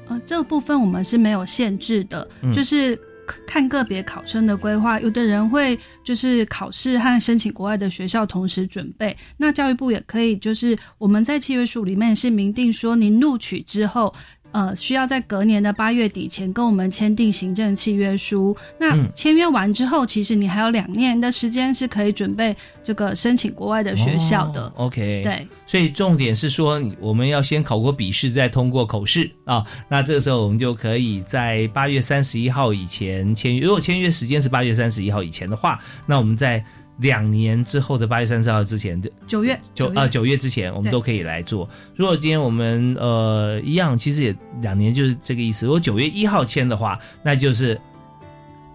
[0.08, 2.98] 呃，这个部分我们是没有限制的，就是
[3.46, 4.98] 看个别考生的规划。
[5.02, 14.14] 有的人会就是考试和申请国外的学校同时准备，那教育部也可以就是我们在契约书里面是明定说，您录取之后。
[14.52, 18.56] 呃，需要在隔年的八月底前跟我们签订行政契约书。
[18.78, 24.72] 那签约完之后，其实你还有两年的时间是可以准备这个申请国外的学校的。
[24.76, 25.48] OK，对。
[25.66, 29.64] 所以重点是说，我们要先考过笔试，再通过口试啊。
[29.88, 33.66] 那这个时候我们就可以在八月三十一号以前签约。
[33.66, 36.64] 如果签约时间是八月三十一号以前的话，那我们在。
[37.02, 41.68] 两年之后的八月三十号之前的，九月九啊九月之前，我们都可以来做。
[41.96, 45.66] 如果今天我们呃一样，其实也两年就是这个意思。
[45.66, 47.80] 如果九月一号签的话，那就是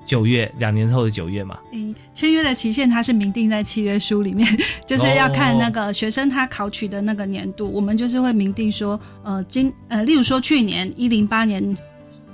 [0.05, 1.57] 九月两年后的九月嘛。
[1.73, 4.47] 嗯，签约的期限它是明定在契约书里面，
[4.85, 11.77] 就是要看那个学生他考取的那个年度，我们就是会明定说，呃，今呃，例如说去年一零八年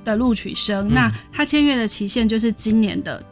[0.05, 3.23] 的录取生，那他签约的期限就是今年的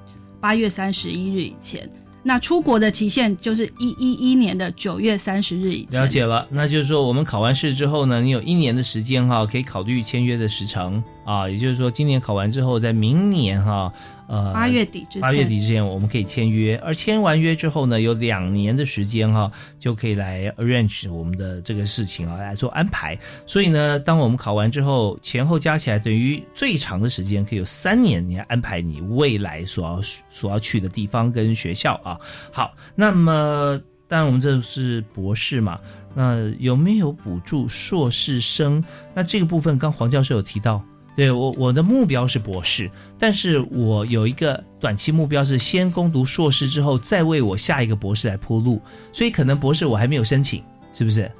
[0.41, 1.89] 八月三十一日以前。
[2.23, 6.01] 那出国的期限就是一一一年的九月三十日以前。
[6.01, 11.49] 了解了，那就是说我们考完试之后呢，你有一年的时间哈，可以考虑签约的时长啊。
[11.49, 13.93] 也就是说，今年考完之后，在明年哈。
[14.31, 23.19] 呃，八月底之前，八月底之前我们可以签约，而签完约之后呢，有两年的时间哈，就可以来 arrange 我们的这个事情啊，来做安排。
[23.45, 32.17] 所以呢，当我们考完之后，前后加起来等于最长的时间可以有三年，你安排你未来所要所要去的地方跟学校啊。
[32.53, 35.81] 好，那么当然我们这是博士嘛，
[36.15, 38.81] 那有没有补助硕士生？
[39.13, 40.81] 那这个部分刚黄教授有提到。
[41.17, 48.81] 对我，我的目标是博士，但是我有一个短期目标是先攻读硕士之后，再为我下一个博士来铺路，
[49.13, 50.63] 所以可能博士我还没有申请，
[50.95, 51.31] 是不是？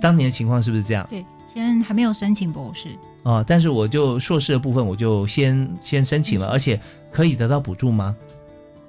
[0.00, 1.06] 当年的情况是不是这样？
[1.08, 2.88] 对，先还没有申请博士
[3.22, 6.78] 哦，但是我就硕士的部分我就先先申请了，而且
[7.10, 8.14] 可以得到补助吗？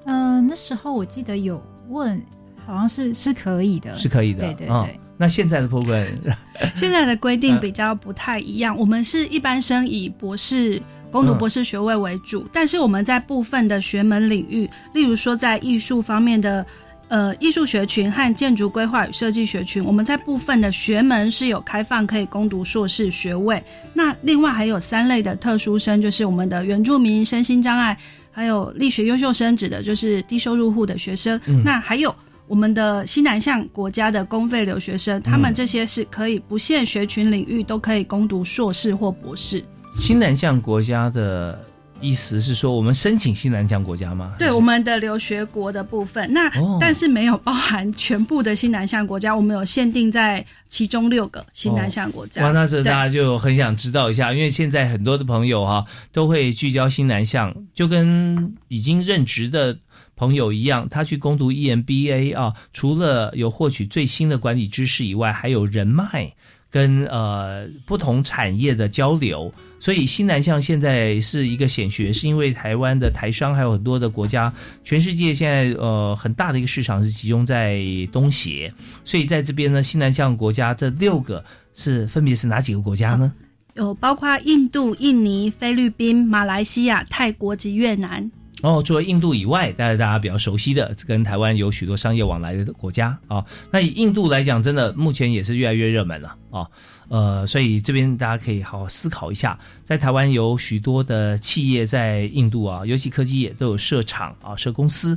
[0.05, 2.21] 嗯，那时候我记得有问，
[2.65, 4.99] 好像是是可以的，是可以的，对对对。
[5.17, 6.07] 那现在的 program，
[6.75, 8.75] 现在的规定 比较不太一样。
[8.77, 16.65] 我们是一般生以博士攻读博士学位为主，但是我们在部分的学门领域，例如说在艺术方面的
[17.09, 23.63] 呃艺术学群和建筑规划与设计学群，我们在部分的学门是有开放可以攻读硕士学位。
[23.93, 27.95] 那另外还有三类的特殊生，就是我们的原住民、身心障碍，
[28.31, 31.39] 还有力学优秀生，指的就是低收入户的学生。
[31.63, 32.13] 那还有。
[32.47, 39.63] 我们的西南向国家的公费留学生，他们这些是可以不限学群领域，都可以攻读硕士或博士。
[39.99, 41.57] 西南向国家的
[42.01, 44.35] 意思是说，我们申请西南向国家吗？
[44.37, 52.43] 对，我们的留学国的部分，那但是没有包含全部的西南向国家，我们有限定在其中六个西南向国家。
[52.43, 59.77] 哇，那这大家就很想知道一下，因为现在很多的朋友哈都会聚焦西南向，就跟已经任职的。
[60.23, 66.31] 朋友一样，他去攻读 EMBA 啊，除了有获取最新的管理知识以外，还有人脉
[66.71, 69.53] 跟呃不同产业的交流。
[69.79, 74.53] 所以新南向现在是一个显学，是因为台湾的台商还有很多的国家，
[74.85, 78.73] 全世界现在呃很大的一个市场是集中在东协。
[79.03, 81.43] 所以在这边呢，新南向国家这六个
[81.73, 83.33] 是分别是哪几个国家呢？
[83.73, 88.31] 有包括印度、印尼、菲律宾、马来西亚、泰国及越南。
[88.63, 93.43] 然后除了印度以外，大家大家比较熟悉的，跟台湾有许多商业往来的国家啊。
[93.69, 96.65] 那以印度来讲，真的目前也是越来越热门了啊。
[97.13, 105.15] 呃，所以这边大家可以好好思考一下，在台湾有许多的企业在印度啊，尤其科技业都有设厂啊、设公司。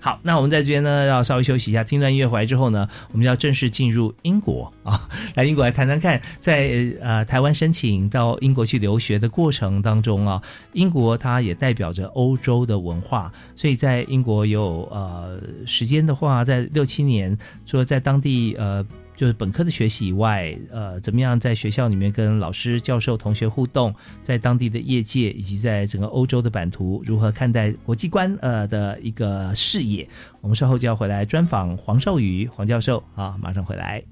[0.00, 10.42] 好，那我们在这边呢要稍微休息一下，听段音乐回来之后呢，我们要正式进入英国啊，来英国来谈谈看，在呃台湾申请到英国去留学的过程当中啊，
[10.72, 18.84] 英国它也代表着欧洲的文化，所以在英国有呃时间的话，在六七年，说在当地呃。
[19.16, 30.06] 就是本科的学习以外，呃，怎么样在学校里面跟老师、教授、同学互动，在当地的业界以及在整个欧洲的版图，如何看待国际观呃的一个视野？
[30.42, 34.02] 我们稍后就要回来专访黄少宇黄教授啊，马上回来。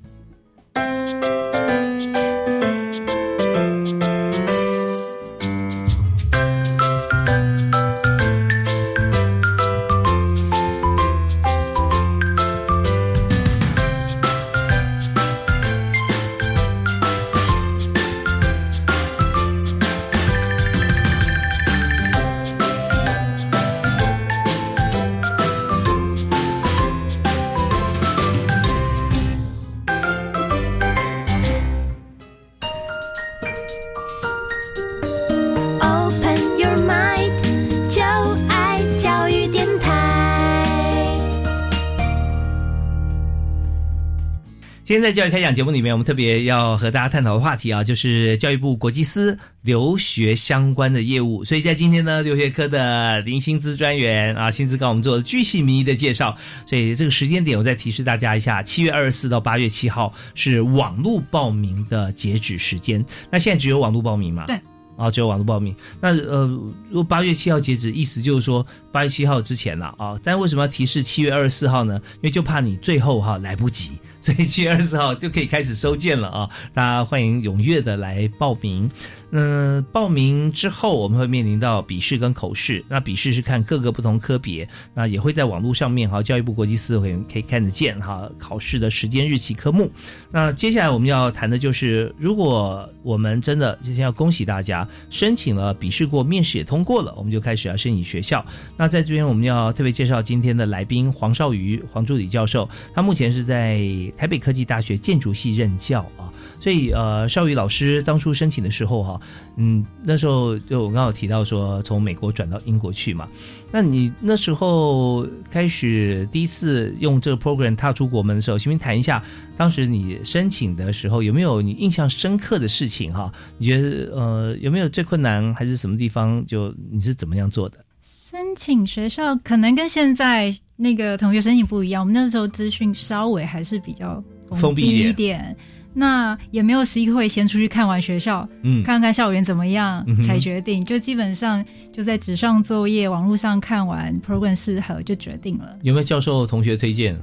[44.95, 51.45] 今天在教育开讲节目里面，我们特别要和大家探讨的话题啊，就是教育部国际司留学相关的业务。
[51.45, 56.37] 所以在今天呢，留学科的林薪资专员啊，薪资刚我们做了巨细靡遗的介绍。
[56.65, 63.05] 所以这个时间点，我再提示大家一下：七月二十四到八月七号是网络报名的截止时间。
[63.33, 64.45] 那现在只有网络报名吗？
[64.47, 64.57] 对。
[64.97, 65.75] 啊，只有网络报名。
[66.01, 66.47] 那呃，
[66.89, 70.17] 如果八月七号截止，意思就是说八月七号之前了啊。
[70.23, 72.01] 但为什么要提示七月二十四号呢？
[72.15, 73.91] 因为就怕你最后哈来不及。
[74.25, 76.49] 所以七月二十号就可以开始收件了啊！
[76.73, 78.91] 大家欢迎踊跃的来报名。
[79.37, 82.85] 嗯，报名之后我们会面临到笔试跟口试。
[82.89, 89.91] 那笔试是看各个不同科别，那也会在网络上面哈，教育部国际司会可以看得见哈考试的时间、日期、科目。
[90.31, 98.45] 那接下来我们要谈的就是，如果我们真的就先要恭喜大家申请了笔试过，面试也通过了，我们就开始要申请学校。
[98.77, 103.85] 那在这边我们要特别介绍今天的来宾黄少瑜黄助理教授，他目前是在。
[104.17, 106.31] 台北科技大学建筑系任教啊，
[106.65, 109.21] 所以呃，邵宇老师当初申请的时候哈，
[109.59, 113.29] 嗯，那时候就我刚好提到说从美国转到英国去嘛，
[113.71, 119.23] 那你那时候开始第一次用这个 program 踏出国门的时候，请您谈一下
[119.59, 123.31] 当时你申请的时候有没有你印象深刻的事情哈？
[123.59, 127.77] 你觉得呃有没有最困难还是什么地方就你是怎么样做的？
[128.01, 130.57] 申请学校可能跟现在。
[130.77, 134.21] 那个同学申请不一样，我们那时候资讯稍微还是比较
[134.57, 135.57] 封闭一点，
[135.95, 145.79] 那也没有机会先出去看完学校，嗯，看看校园怎么样才决定，就基本上就在纸上作业、网络上看完 program 适合就决定了。
[145.83, 147.17] 有没有教授同学推荐？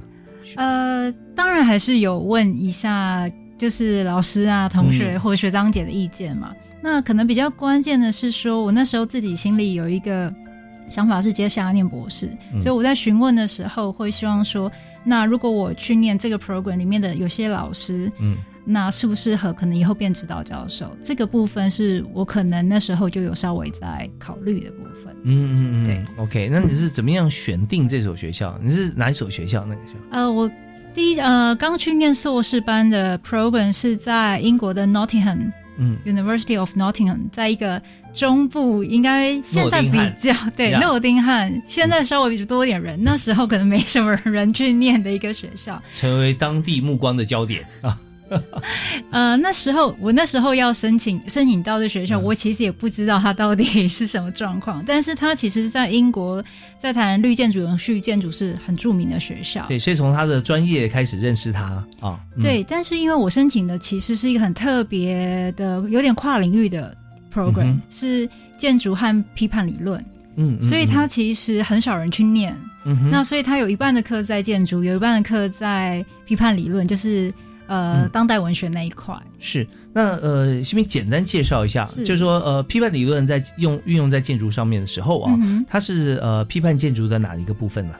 [0.56, 6.50] 呃，当然还是有问一下，就是老师啊、同学或学长姐的意见嘛。
[6.82, 10.32] 那可能比较关键的是说，我那时候自己心里有一个。
[10.88, 12.28] 想法是接下来念博士，
[12.60, 14.70] 所以我在询问的时候会希望说，
[15.04, 20.90] 那如果我去念这个 program 里面的有些老师，嗯，那适不适合可能以后变指导教授？
[21.02, 25.14] 这个部分是我可能那时候就有稍微在考虑的部分。
[25.24, 26.04] 嗯嗯嗯，对。
[26.16, 28.58] OK，那你是怎么样选定这所学校？
[28.62, 29.64] 你是哪一所学校？
[29.68, 29.98] 那个学校？
[30.10, 30.50] 呃，我
[30.94, 35.50] 第一呃刚去念硕士班的 program 是在英国的 Nottingham。
[35.78, 37.80] 嗯，University of Nottingham，在一个
[38.12, 47.98] 中部，应该现在比较对诺丁汉，现在稍微比较多点人，那时候可能没什么人去念的一个学校，成为当地目光的焦点啊。
[49.10, 54.82] 呃，那时候我那时候要申请申请到这学校，我其实也不知道它到底 是什么状况。
[54.86, 56.42] 但是它其实，在英国
[56.78, 59.64] 在谈绿建筑、永续建筑是很著名的学校。
[59.68, 62.18] 对，所以从他的专业开始认识他啊。
[62.40, 66.96] 对，但是因为我申请的其实是一个很特别的、有点跨领域的
[67.32, 70.04] program，是建筑和批判理论。
[70.36, 72.56] 嗯，所以它其实很少人去念。
[72.84, 77.32] 嗯，那所以它有一半的课在建筑，有一半的课在批判理论，就是。
[77.72, 79.16] 呃，当代文学那一块。
[79.40, 85.32] 是那呃，先简单介绍一下，就是说呃，批判理论在用运用在建筑上面的时候啊，
[85.66, 87.94] 它是呃批判建筑的哪一个部分呢？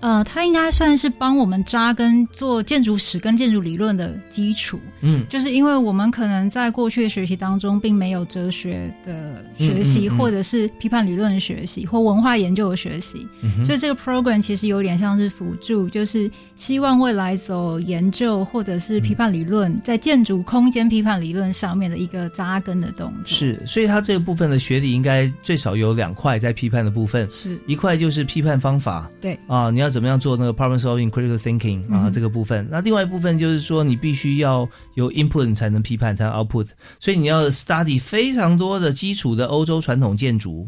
[0.00, 4.78] 呃，它应该算是帮我们扎根做建筑史跟建筑理论的基础。
[5.00, 13.26] 嗯，就是因为我们可能在过去的学习当中，并没有哲学的学习，嗯嗯嗯或者是批判理论的学习，或文化研究的学习。
[13.42, 23.26] 嗯所以这个 program 其实有点像是辅助，就是希望未来走研究或者是批判理论，在建筑空间批判理论上面的一个扎根的动作。
[23.26, 32.66] 是，所以它这个部分的学理应该最少有两块在批判的部分，是一块就是批判方法，对啊，你要怎么样做那个 problem solving、critical thinking 啊、嗯这个部分。
[32.70, 36.68] 那另外一部分就是说，你必须要有 input 你才能批判，才能 output，
[36.98, 40.66] 所以你要 study 非常多的基础的欧洲传统建筑，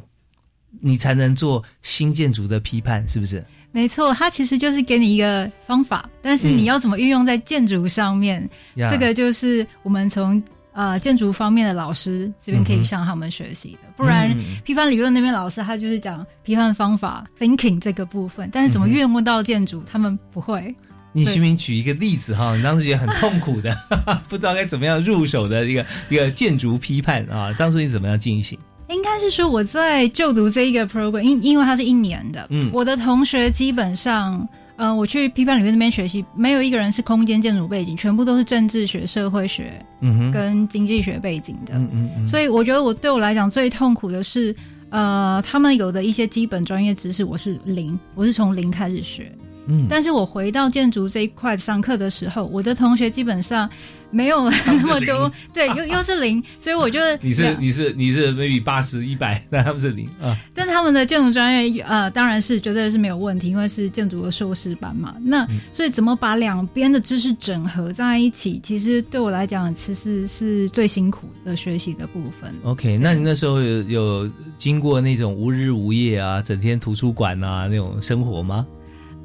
[0.80, 3.44] 你才能做新建筑的批判，是不是？
[3.72, 8.42] 没错，它其实就是给你一个方法，但是你要怎么运用在建筑上面，
[8.74, 10.42] 嗯这个就是我们从
[10.72, 13.89] 呃建筑方面的老师这边可以向他们学习的。
[14.00, 20.74] 不然嗯批判理论那边老师他就是讲批判方法 thinking 这个部分，但是怎么嗯哼运用到建筑，他们不会。
[21.12, 23.76] 你徐明举一个例子哈，你当时觉得很痛苦的，
[24.28, 28.58] 不知道该怎么样入手的一个一个建筑批判啊，当初你怎么样进行？
[28.88, 34.48] 应该是说我在就读这一个 program，因因为它是一年的，嗯我的同学基本上，
[34.80, 41.74] 呃，我去批判理论那边学习，没有一个人是空间建筑背景，全部都是政治学、社会学嗯哼，跟经济学背景的。
[41.74, 44.56] 嗯嗯嗯，所以我觉得我对我来讲最痛苦的是，
[44.88, 49.30] 呃，他们有的一些基本专业知识我是零，我是从零开始学。
[49.66, 53.68] 嗯但是我回到建筑这一块上课的时候，我的同学基本上
[54.10, 60.36] 没有那么多， 对，又又是零，所以我就 你是你是你是 maybe 八十一百， 但他们是零啊。
[60.54, 65.14] 但是他们的建筑专业呃，当然是绝对是没有问题，因为是建筑的硕士班嘛。
[65.22, 72.52] 那、嗯所以怎么把两边的知识整合在一起，其实对我来讲，其实是最辛苦的学习的部分。
[72.64, 78.66] OK，那你那时候有有经过那种无日无夜啊，整天图书馆啊那种生活吗？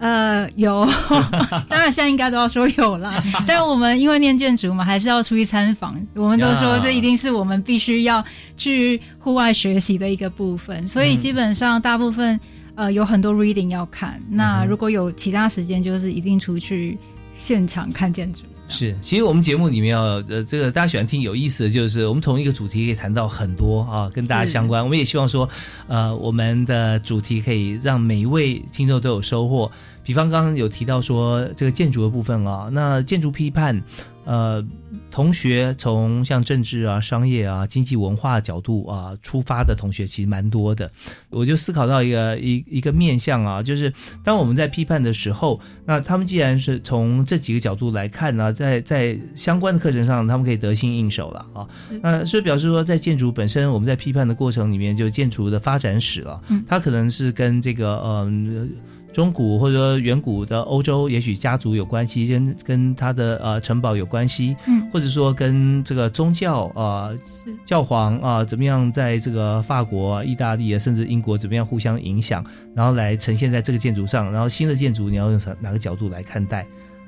[0.05, 0.87] 呃，有，
[1.67, 3.23] 当然现在应该都要说有啦。
[3.47, 5.91] 但是我们因为念建筑嘛，还是要出去参访。
[6.13, 8.23] 我们都说这一定是我们必须要
[8.55, 12.39] 去户外学习的一个部分，所以基本上大部分
[12.75, 14.21] 呃有很多 reading 要看。
[14.29, 16.95] 那如果有其他时间，就是一定出去
[17.35, 18.41] 现场看建筑。
[18.67, 24.83] 是，其实我们节目里面要呃，这个大家喜欢听有意思的就是，我们同一个主题可以谈到很多啊，跟大家相关。
[24.83, 25.47] 我们也希望说，
[25.87, 29.71] 呃，我们的主题可以让每一位听众都有收获。
[30.05, 33.81] 比方刚刚有提到说这个建筑的部分啊，那建筑批判，
[34.23, 34.63] 呃，
[35.09, 40.89] 同学从像政治啊、商业啊、经济文化角度啊出发的同学其实蛮多的。
[41.31, 43.91] 我就思考到一个一一个面向啊，就是
[44.23, 51.67] 当我们在批判的时候，那他们既然是从这几个角度来看呢、在在相关的课程上，他们可以得心应手了啊。
[52.03, 58.69] 那所以表示说，在建筑本身，我们在批判的过程里面，就建筑的发展史了，嗯它可能是跟这个嗯。
[59.16, 67.20] 中古或者说远古的欧洲，也许家族有关系，跟跟他的呃城堡有关系，嗯或者说跟这个宗教啊、呃
[67.66, 72.45] 教皇啊、怎么样在这个法国、意大利啊，甚至英国怎么样互相影响，
[72.76, 76.68] 然后来呈现在这个建筑上，然后新的建筑你要用哪个角度来看待，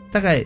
[0.09, 0.41] 大概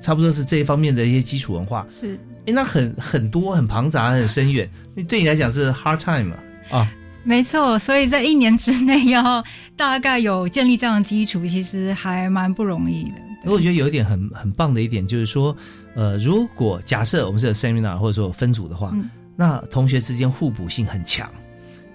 [0.00, 1.84] 差不多是这一方面的一些基础文化。
[1.90, 6.92] 是哎，那很很多、很庞杂、很深远，那对你来讲是 hard time 啊啊。
[7.24, 9.44] 没错，所以在一年之内要
[9.76, 13.50] 大概有建立这样的基础，其实还蛮不容易的。
[13.50, 15.56] 我觉得有一点很很棒的一点就是说，
[15.94, 21.28] 呃，如果假设我们是有 seminar 或者说有分组的话，嗯那同学之间互补性很强，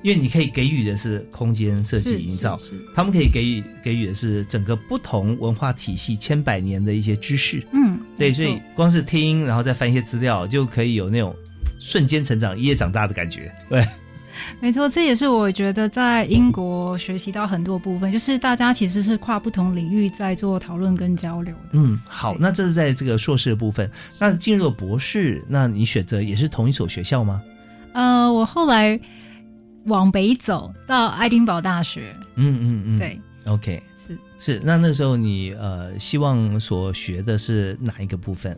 [0.01, 2.59] 因为你可以给予的是空间设计营造
[2.95, 7.63] 他们可以给予给予的是整个不同文化体系千百年的一些知识。
[7.71, 11.33] 嗯，对，所以光是听，然后再翻一些资料，就可以有那种
[11.79, 13.53] 瞬间成长、一夜长大的感觉。
[13.69, 13.87] 对，
[14.59, 21.69] 没错，这也是我觉得在英国学习到很多部分，就是大家其实是跨不同领域在做讨论跟交流的。
[21.73, 23.89] 嗯，好，那这是在这个硕士的部分。
[24.19, 27.41] 那进入了博士，那你选择也是同一所学校吗？
[27.93, 28.99] 呃，我后来
[29.85, 34.61] 往北走到爱丁堡大学，嗯嗯嗯，对，，OK，是是。
[34.63, 38.55] 那那时候你呃，希望所学的是哪一个部分？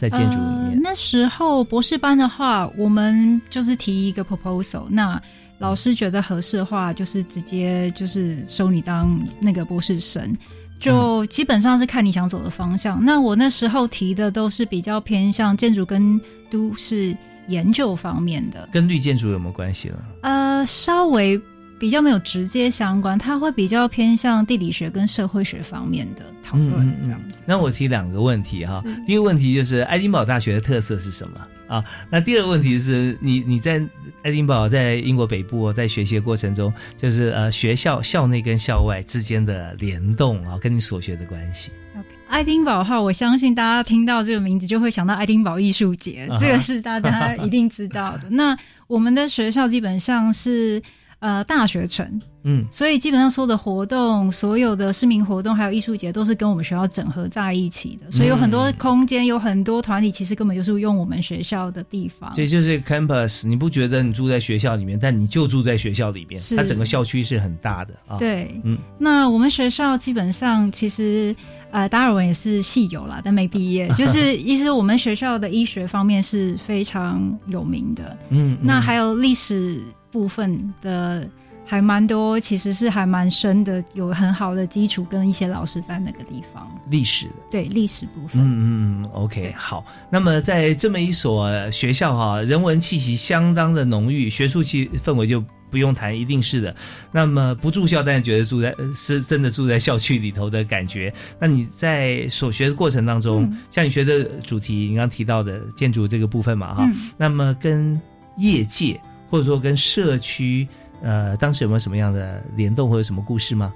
[0.00, 5.20] 在建筑里呃面，那时候博士班的话，我们就是提一个 proposal，那
[5.58, 10.34] 老师觉得合适的话，就是直接就是收你当那个博士生。
[10.80, 13.04] 就基本上是看你想走的方向。
[13.04, 16.18] 那我那时候提的都是比较偏向建筑跟
[16.50, 17.14] 都市
[17.48, 19.96] 研究方面的，跟绿建筑有没有关系呢？
[20.22, 21.38] 呃，稍微
[21.80, 27.18] 比较没有直接相关，它会比较偏向地理学跟社会学方面的讨论这样。
[27.46, 31.82] 那我提两个问题哈，第一个问题就是爱丁堡大学的特色是什么啊？
[32.10, 33.80] 那第二个问题是你你在
[34.22, 41.70] 爱丁堡在英国北部在学习的过程中，就是呃学校校内跟校外之间的联动啊，跟你所学的关系。
[42.28, 48.28] 爱丁堡的话，我相信大家听到这个名字就会想到爱丁堡艺术节，这个是大家一定知道的。
[48.30, 48.56] 那
[48.86, 50.80] 我们的学校基本上是
[51.20, 58.10] 呃大学城，嗯，所以基本上所有的活动、所有的市民活动还有艺术节都是跟我们学校整合在一起的。
[58.10, 62.34] 所以有很多空间，有很多团体，其实根本就是用我们学校的地方。
[62.34, 68.16] 所以就是 campus，你不觉得你住在学校里面，但你就住在学校里面，它整个校区是很大的啊。
[68.16, 71.34] 对，嗯，那我们学校基本上其实。
[71.72, 73.88] 呃，达尔文也是系友啦，但没毕业。
[73.94, 78.18] 就是意思，我们学校的医学方面是非常有名的。
[78.30, 79.80] 嗯，那还有历史
[80.10, 81.28] 部分的
[81.64, 86.70] 还蛮多，其实是还蛮深的，有很好的基础跟一些老师在那个地方。
[86.88, 88.42] 历史的对历史部分。
[88.42, 89.84] 嗯嗯，OK，好。
[90.10, 95.44] 那么在这么一所学校哈，人文气息相当的浓郁，学术气氛围就。
[95.70, 96.74] 不用谈，一定是的。
[97.12, 101.14] 那么不住校，但是觉得住在是真的住在校区里头的感觉。
[101.38, 106.90] 那你在所学的过程当中，像你学的主题，你刚提到的建筑这个部分嘛，哈。
[107.16, 108.00] 那么跟
[108.36, 109.00] 业界
[109.30, 110.68] 或者说跟社区，
[111.02, 113.72] 呃，当时有没有什么样的联动或者什么故事吗？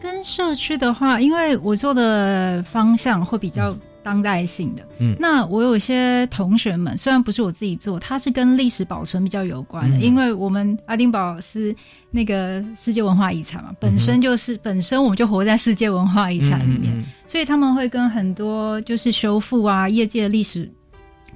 [0.00, 3.76] 跟社区的话，因为我做的方向会比较。
[4.04, 11.74] 当代性的，嗯，那我有些同学们，虽然不是我自己做，他是跟历史保存比较有关的，因为我们阿丁堡是
[12.10, 20.70] 那个世界文化遗产嘛，本身就是本身我们就活在世界文化遗产里面，所以他们会跟很多就是修复啊业界历史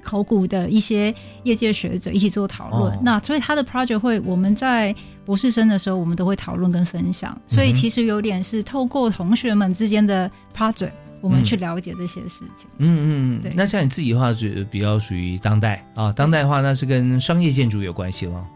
[0.01, 2.97] 考古的一些业界学者一起做讨论。
[3.01, 4.95] 那所以他的 project 会我们在
[5.25, 10.91] 博士生的时候，我们都会讨论跟分享，所以其实有点是透过同学们之间的 project。
[11.21, 12.65] 我们去了解这些事情。
[12.77, 13.51] 嗯嗯，对。
[13.53, 18.47] 那像你自己的话，就比较属于当代啊，当代的话那是跟商业建筑有关系了。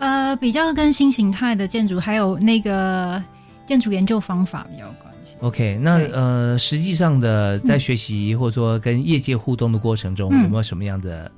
[0.00, 3.22] 呃，比较跟新形态的建筑，还有那个
[3.66, 4.92] 建筑研究方法比较
[5.28, 5.36] 系。
[5.40, 11.30] OK，那呃，实际上的在学习或者说跟业界互动的过程中，有没有什么样的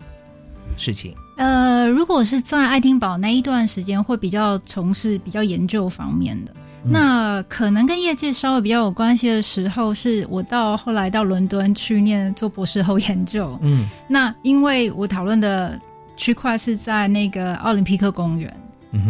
[0.77, 1.15] 事情？
[1.37, 6.53] 呃，如果是在爱丁堡那一段时间，会比较从事比较研究方面的。
[6.83, 13.59] 那可能跟业界稍微比较有关系的时候，是我到后来到伦敦去念做博士后研究。
[13.61, 15.79] 嗯，那因为我讨论的
[16.17, 18.51] 区块是在那个奥林匹克公园，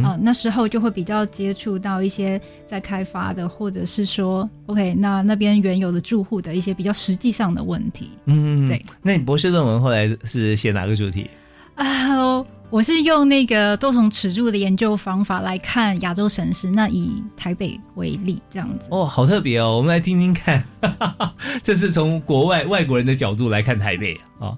[0.03, 8.11] 啊，那时候就会比较接触到一些在开发的，或者是说，OK，那那边原有的住户的一些比较实际上的问题。
[8.27, 8.85] 嗯，对。
[9.03, 11.29] 那你博士论文后来是写哪个主题？
[11.75, 12.45] 啊。
[12.71, 18.87] 我是用那个多重尺度的研究方法来看亚洲城市，那以台北为例，这样子。
[18.91, 20.63] 哦，好特别哦，我们来听听看，
[21.65, 24.57] 这是从国外外国人的角度来看台北啊。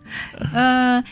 [0.53, 1.03] 呃，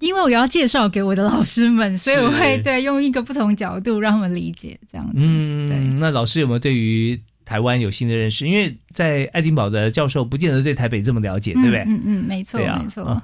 [0.00, 5.18] 因为我要介绍给我的老师们，所以我会对用一个不同角度让他们理解这样子。
[5.20, 5.78] 嗯，对。
[5.98, 8.46] 那老师有没有对于台湾有新的认识？
[8.46, 11.78] 因为在爱丁堡的教授不见得对台北这么了解，对不对？
[11.86, 13.22] 嗯嗯，没错，没错。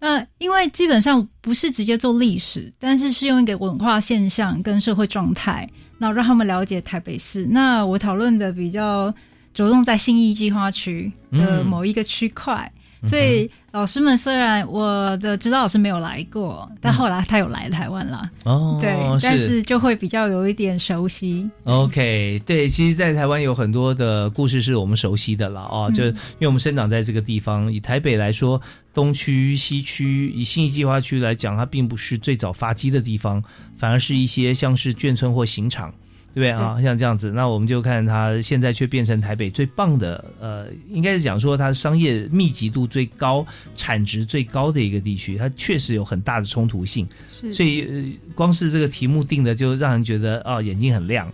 [0.00, 5.68] 那因为基本上不是直接做历史，但是是用一个文化现象跟社会状态，
[5.98, 7.44] 那让他们了解台北市。
[7.50, 9.12] 那我讨论的比较
[9.52, 12.70] 着重在信义计划区的某一个区块。
[13.04, 18.30] 所以老师们虽然我的指导老师没有来过，但后来他有来台湾了。
[18.44, 21.48] 哦，对，但是就会比较有一点熟悉。
[21.64, 27.72] OK，对，其实，在台湾有很多的故事是我们熟悉的了哦，就因为我们生长在这个地方。
[27.72, 28.60] 以台北来说，
[28.92, 33.42] 东区、西区，以新义计划区来讲，它并不是最早发迹的地方，
[33.76, 35.92] 反而是一些像是眷村或刑场。
[36.34, 36.82] 对不对啊？
[36.82, 45.36] 像这样子，那我们就看它现在却变成台北最棒的，呃，应该是讲说它商业密集度最高、产值最高的一个地区。
[45.36, 47.52] 它确实有很大的冲突性，是。
[47.52, 51.32] 所以光是这个题目定的，就让人觉得哦，眼睛很亮。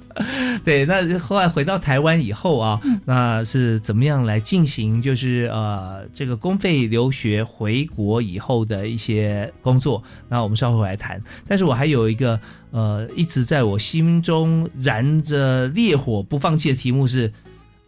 [0.62, 5.00] 对，那后来回到台湾以后啊，那是怎么样来进行？
[5.00, 10.02] 就是呃，这个公费留学回国以后的一些工作。
[10.28, 11.18] 那我们稍后来谈。
[11.48, 12.38] 但是我还有一个。
[12.72, 17.32] 呃，一直在我心中燃着烈火不放弃的题目是：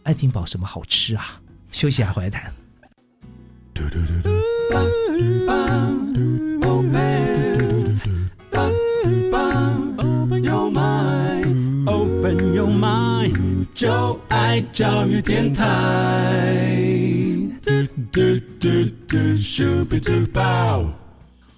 [0.03, 1.41] 爱丁堡什么好吃啊？
[1.71, 2.53] 休息下回来谈。
[13.73, 15.65] 就爱教育电台。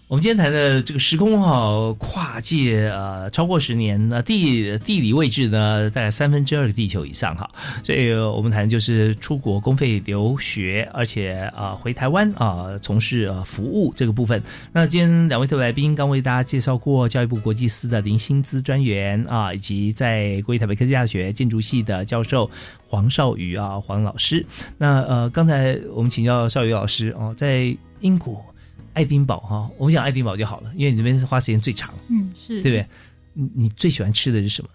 [0.10, 7.50] 我们今天谈的这个时空哈跨界呃超过十年，那地地理位置呢大概三分之二个地球以上哈，
[7.84, 14.42] 所以我们谈就是出国公费留学，而且啊回台湾啊从事啊服务这个部分。
[14.72, 22.50] 那今天两位特别来宾刚为大家介绍过教育部国际司的林薪资专员啊，以及在国立台北科技大学建筑系的教授
[22.86, 24.46] 黄少宇啊黄老师。
[24.78, 28.42] 那呃刚才我们请教少宇老师哦，在英国。
[28.98, 32.88] 爱丁堡哈，我们讲爱丁堡就好了，因为你这边是花时间最长，嗯，是对不对？
[33.34, 34.70] 你你最喜欢吃的是什么？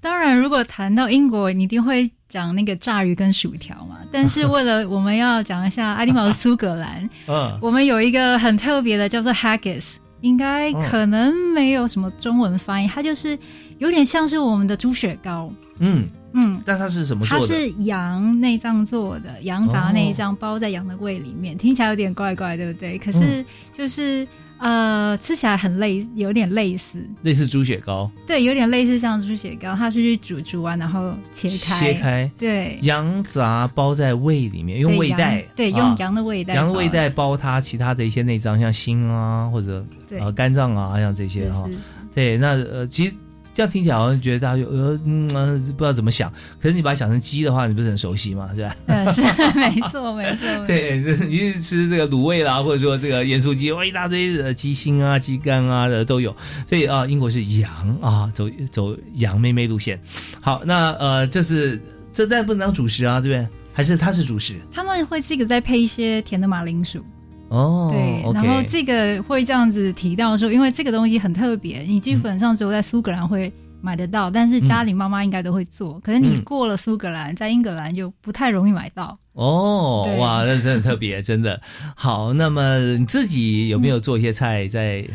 [0.00, 3.98] 当然，如果谈到英国，你一定会讲那个炸鱼跟薯条嘛。
[4.12, 13.36] 但是为了我们要讲一下爱丁堡的苏格兰， 嗯，我们有一个很特别的叫做 haggis，应该可能没有什么中文翻译，它就是
[13.78, 16.08] 有点像是我们的猪血糕，嗯。
[16.38, 17.46] 嗯，但它是什么做的？
[17.46, 22.98] 它是羊内脏做的，羊杂内脏包在羊的胃里面，听起来有点怪怪，对不对？
[22.98, 24.28] 可是就是
[24.58, 28.10] 呃，吃起来很类，有点类似，类似猪血糕。
[28.26, 32.30] 对，有点类似像猪血糕，它是去煮煮完然后切开，切开。
[32.36, 39.82] 对，羊杂包在胃里面，用胃袋，对，用羊的胃袋，羊的胃袋包它其他的一些内脏，像心啊或者
[40.18, 41.66] 呃肝脏啊，像这些哈。
[42.14, 43.14] 对，那呃其实。
[43.56, 45.26] 这样听起来好像觉得大家就呃嗯
[45.72, 46.30] 不知道怎么想，
[46.60, 48.50] 可是你把它想成鸡的话，你不是很熟悉吗？
[48.54, 48.76] 是吧？
[48.84, 49.22] 嗯，是
[49.54, 50.66] 没错没错。
[50.66, 56.36] 对，你去吃这个卤味啦，或者说这个盐酥鸡，哇一大堆的鸡心啊、鸡肝啊的都有。
[56.68, 59.98] 所以啊，英国是羊啊，走走羊妹妹路线。
[60.42, 61.80] 好，那呃，这是
[62.12, 63.48] 这但不能当主食啊，对不对？
[63.72, 64.54] 还是它是主食？
[64.70, 67.02] 他们会这个再配一些甜的马铃薯。
[67.48, 76.00] 哦，对，然后这个会这样子提到说，因为这个东西很特别，你基本上只有在苏格兰会买得到，但是家里妈妈应该都会做。
[76.00, 79.16] 可是你过了苏格兰，在英格兰就不太容易买到。
[79.34, 81.60] 哦，哇，那真的很特别，真的
[81.94, 82.32] 好。
[82.32, 85.06] 那么你自己有没有做一些菜在？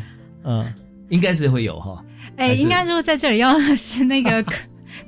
[0.43, 0.65] 嗯，
[1.09, 2.01] 应该是会有哈。
[2.37, 4.41] 哎，应该说在这里要 是那个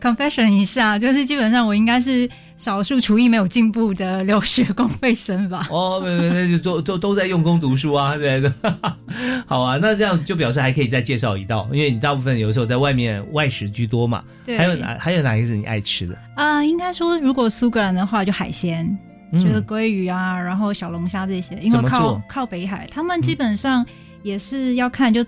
[0.01, 2.30] confession 一下，就是基本上我应该是。
[2.56, 5.68] 少数厨艺没有进步的留学工费生吧？
[5.70, 8.54] 哦，没没，那就都都都在用功读书啊，对的。
[9.45, 14.24] 好啊，那这样就表示还可以再介绍一道，因为你大部分有时候在外面外食居多嘛。
[14.45, 14.58] 对。
[14.58, 16.18] 还有哪还有哪一个是你爱吃的？
[16.36, 18.97] 啊，应该说，如果苏格兰的话，就海鲜，
[19.34, 23.86] 就是鲑鱼啊，然后小龙虾这些，因为靠靠北海，他们基本上
[24.22, 25.26] 也是要看就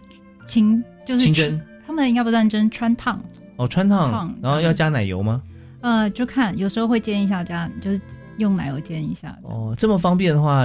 [0.47, 3.21] 清就是清蒸，他们应该不算蒸，穿烫。
[3.57, 5.41] 哦，穿烫，然后要加奶油吗？
[5.85, 8.01] 呃，就看有时候会煎一下，这样就是
[8.37, 9.37] 用奶油煎一下。
[9.43, 10.63] 哦，这么方便的话，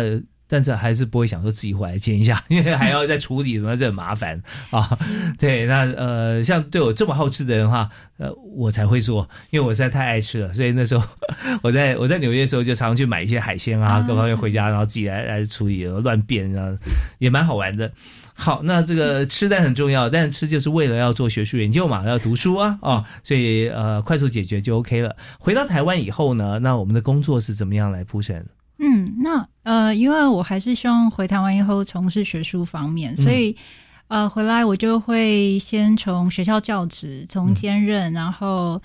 [0.51, 4.91] 但是还是不会想说自己回来煎一下， 因为还要再处理什么，这很麻烦啊。
[5.39, 7.89] 对，那呃，像对我这么好吃的人的话，
[8.19, 10.53] 呃，我才会做，因为我实在太爱吃了。
[10.53, 11.07] 所以那时候
[11.63, 16.77] 我在我在纽约的时候，就常常去买一些海鲜啊，各方面回家，然后自己来来处理，然后乱变啊，
[17.21, 17.91] 也蛮好玩的。
[18.35, 25.15] 好，那这个吃的很重要，但是吃就是为了要做学术研究嘛，要读书啊， 啊，所以呃，快速解决就 OK 了。
[25.39, 28.45] 回到台湾以后呢，那我们的工作是怎么样来铺陈？
[28.79, 33.57] 嗯，那呃，因为我还是希望回台湾以后从事学术方面，所以
[34.09, 38.81] 呃，回来我就会先从学校教职，从兼任，然后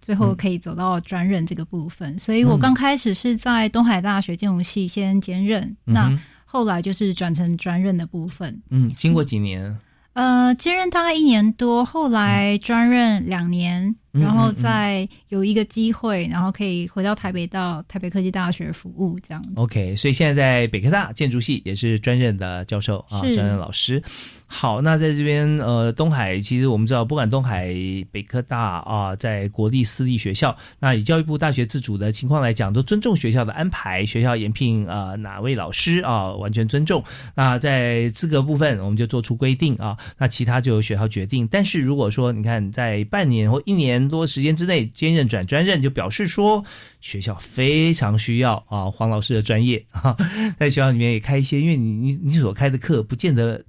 [0.00, 2.18] 最后可以走到专任这个部分。
[2.18, 6.18] 所以我刚开始是在东海大学建筑系先兼任，那。
[6.50, 8.62] 后来就是转成专任的部分。
[8.70, 9.78] 嗯，经过几年？
[10.14, 19.44] 呃，兼任大概一年多，后来专任两年，然后再有一个机会，然后可以回到台北，到台北科技大学服务这样。
[19.56, 24.02] OK，所以现在在北科大建筑系也是专任的教授啊，专任老师。
[24.50, 27.68] 好，那在这边呃，东海其实我们知道，不管东海、
[28.10, 37.04] 北科大啊，在国立私立学校，那以教育部大学自主的情况来讲，都尊重学校的安排，学校延聘啊哪位老师啊，完全尊重。
[37.34, 41.46] 那在资格部分，我们就做出规定啊，那其他就由学校决定。
[41.48, 46.62] 但是如果说你看在半年或一年多时间之内兼任转专任，就表示说
[47.00, 50.14] 学校非常需要啊黄老师的专业 啊，
[50.58, 53.64] 在学校里面也开一些，因为你你你所开的课不见得。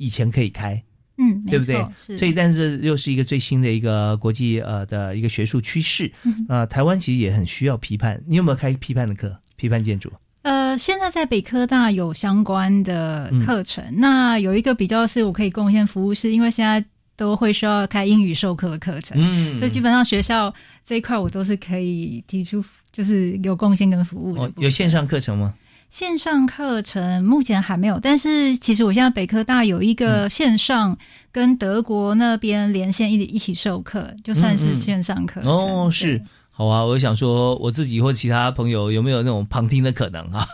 [0.00, 0.80] 以前可以开，
[1.16, 1.74] 嗯，对不对？
[1.96, 6.08] 所以，但是又是一个最新的一个国际呃的一个学术趋势。
[6.48, 8.22] 啊，台湾其实也很需要批判。
[8.28, 9.36] 你有没有开批判的课？
[9.56, 10.08] 批判建筑？
[10.42, 13.84] 呃，现在在北科大有相关的课程。
[13.96, 16.84] 那有一个比较是我可以贡献服务，是因为现在
[17.18, 20.54] 都会需要开英语授课的课程，嗯，所以基本上学校
[20.86, 24.52] 这一块我都是可以提出，就是有贡献跟服务的。
[24.56, 25.52] 有线上课程吗？
[25.90, 30.96] 线上课程目前还没有，但是其实我现在北科大有一个线上
[31.32, 35.50] 跟德国那边连线一一起授课，就算是线上课程。
[35.50, 36.22] 哦，是。
[36.58, 40.44] 好啊，我想说我自己或其他朋友有没有那种旁听的可能啊？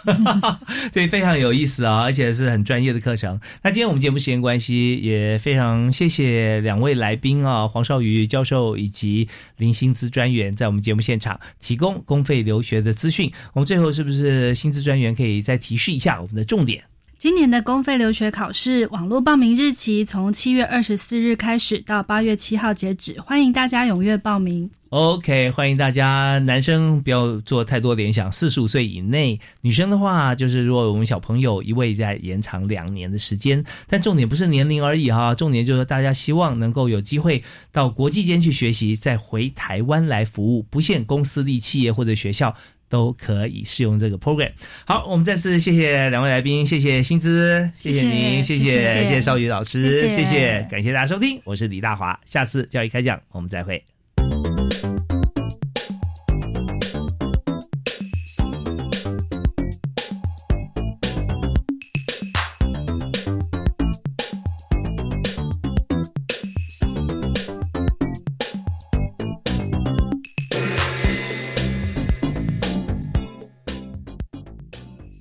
[0.92, 3.40] 对，非常有意思啊，而且是很专业的课程。
[3.62, 9.26] 那今天我们节目时间关系，也非常谢谢两位来宾啊，黄少瑜教授以及
[9.56, 13.32] 林薪资专员在我们节目现场提供公费留学的资讯。
[13.54, 16.84] 我们最后是不是薪资专员可以再提示一下我们的重点？
[17.16, 24.70] 今年的公费留学考试网络报名日期从七月二十四日开始到八月七号截止，欢迎大家踊跃报名。
[24.94, 26.38] OK，欢迎大家。
[26.38, 37.42] 男生不要做太多联想，四十五岁以内；女生的话，就是如果我们小朋友一位在延长两年的时间，但重点不是年龄而已哈，重点就是大家希望能够有机会
[37.72, 42.54] 到国际间去学习，再回台湾来服务，不限公司立企业或者学校。
[42.86, 44.52] 都可以适用这个 program。
[44.84, 53.93] 好，我们再次谢谢两位来宾，谢谢薪资，谢谢您，谢谢谢谢少宇老师，谢谢，感谢大家收听，我是李大华，下次教育开讲，我们再会。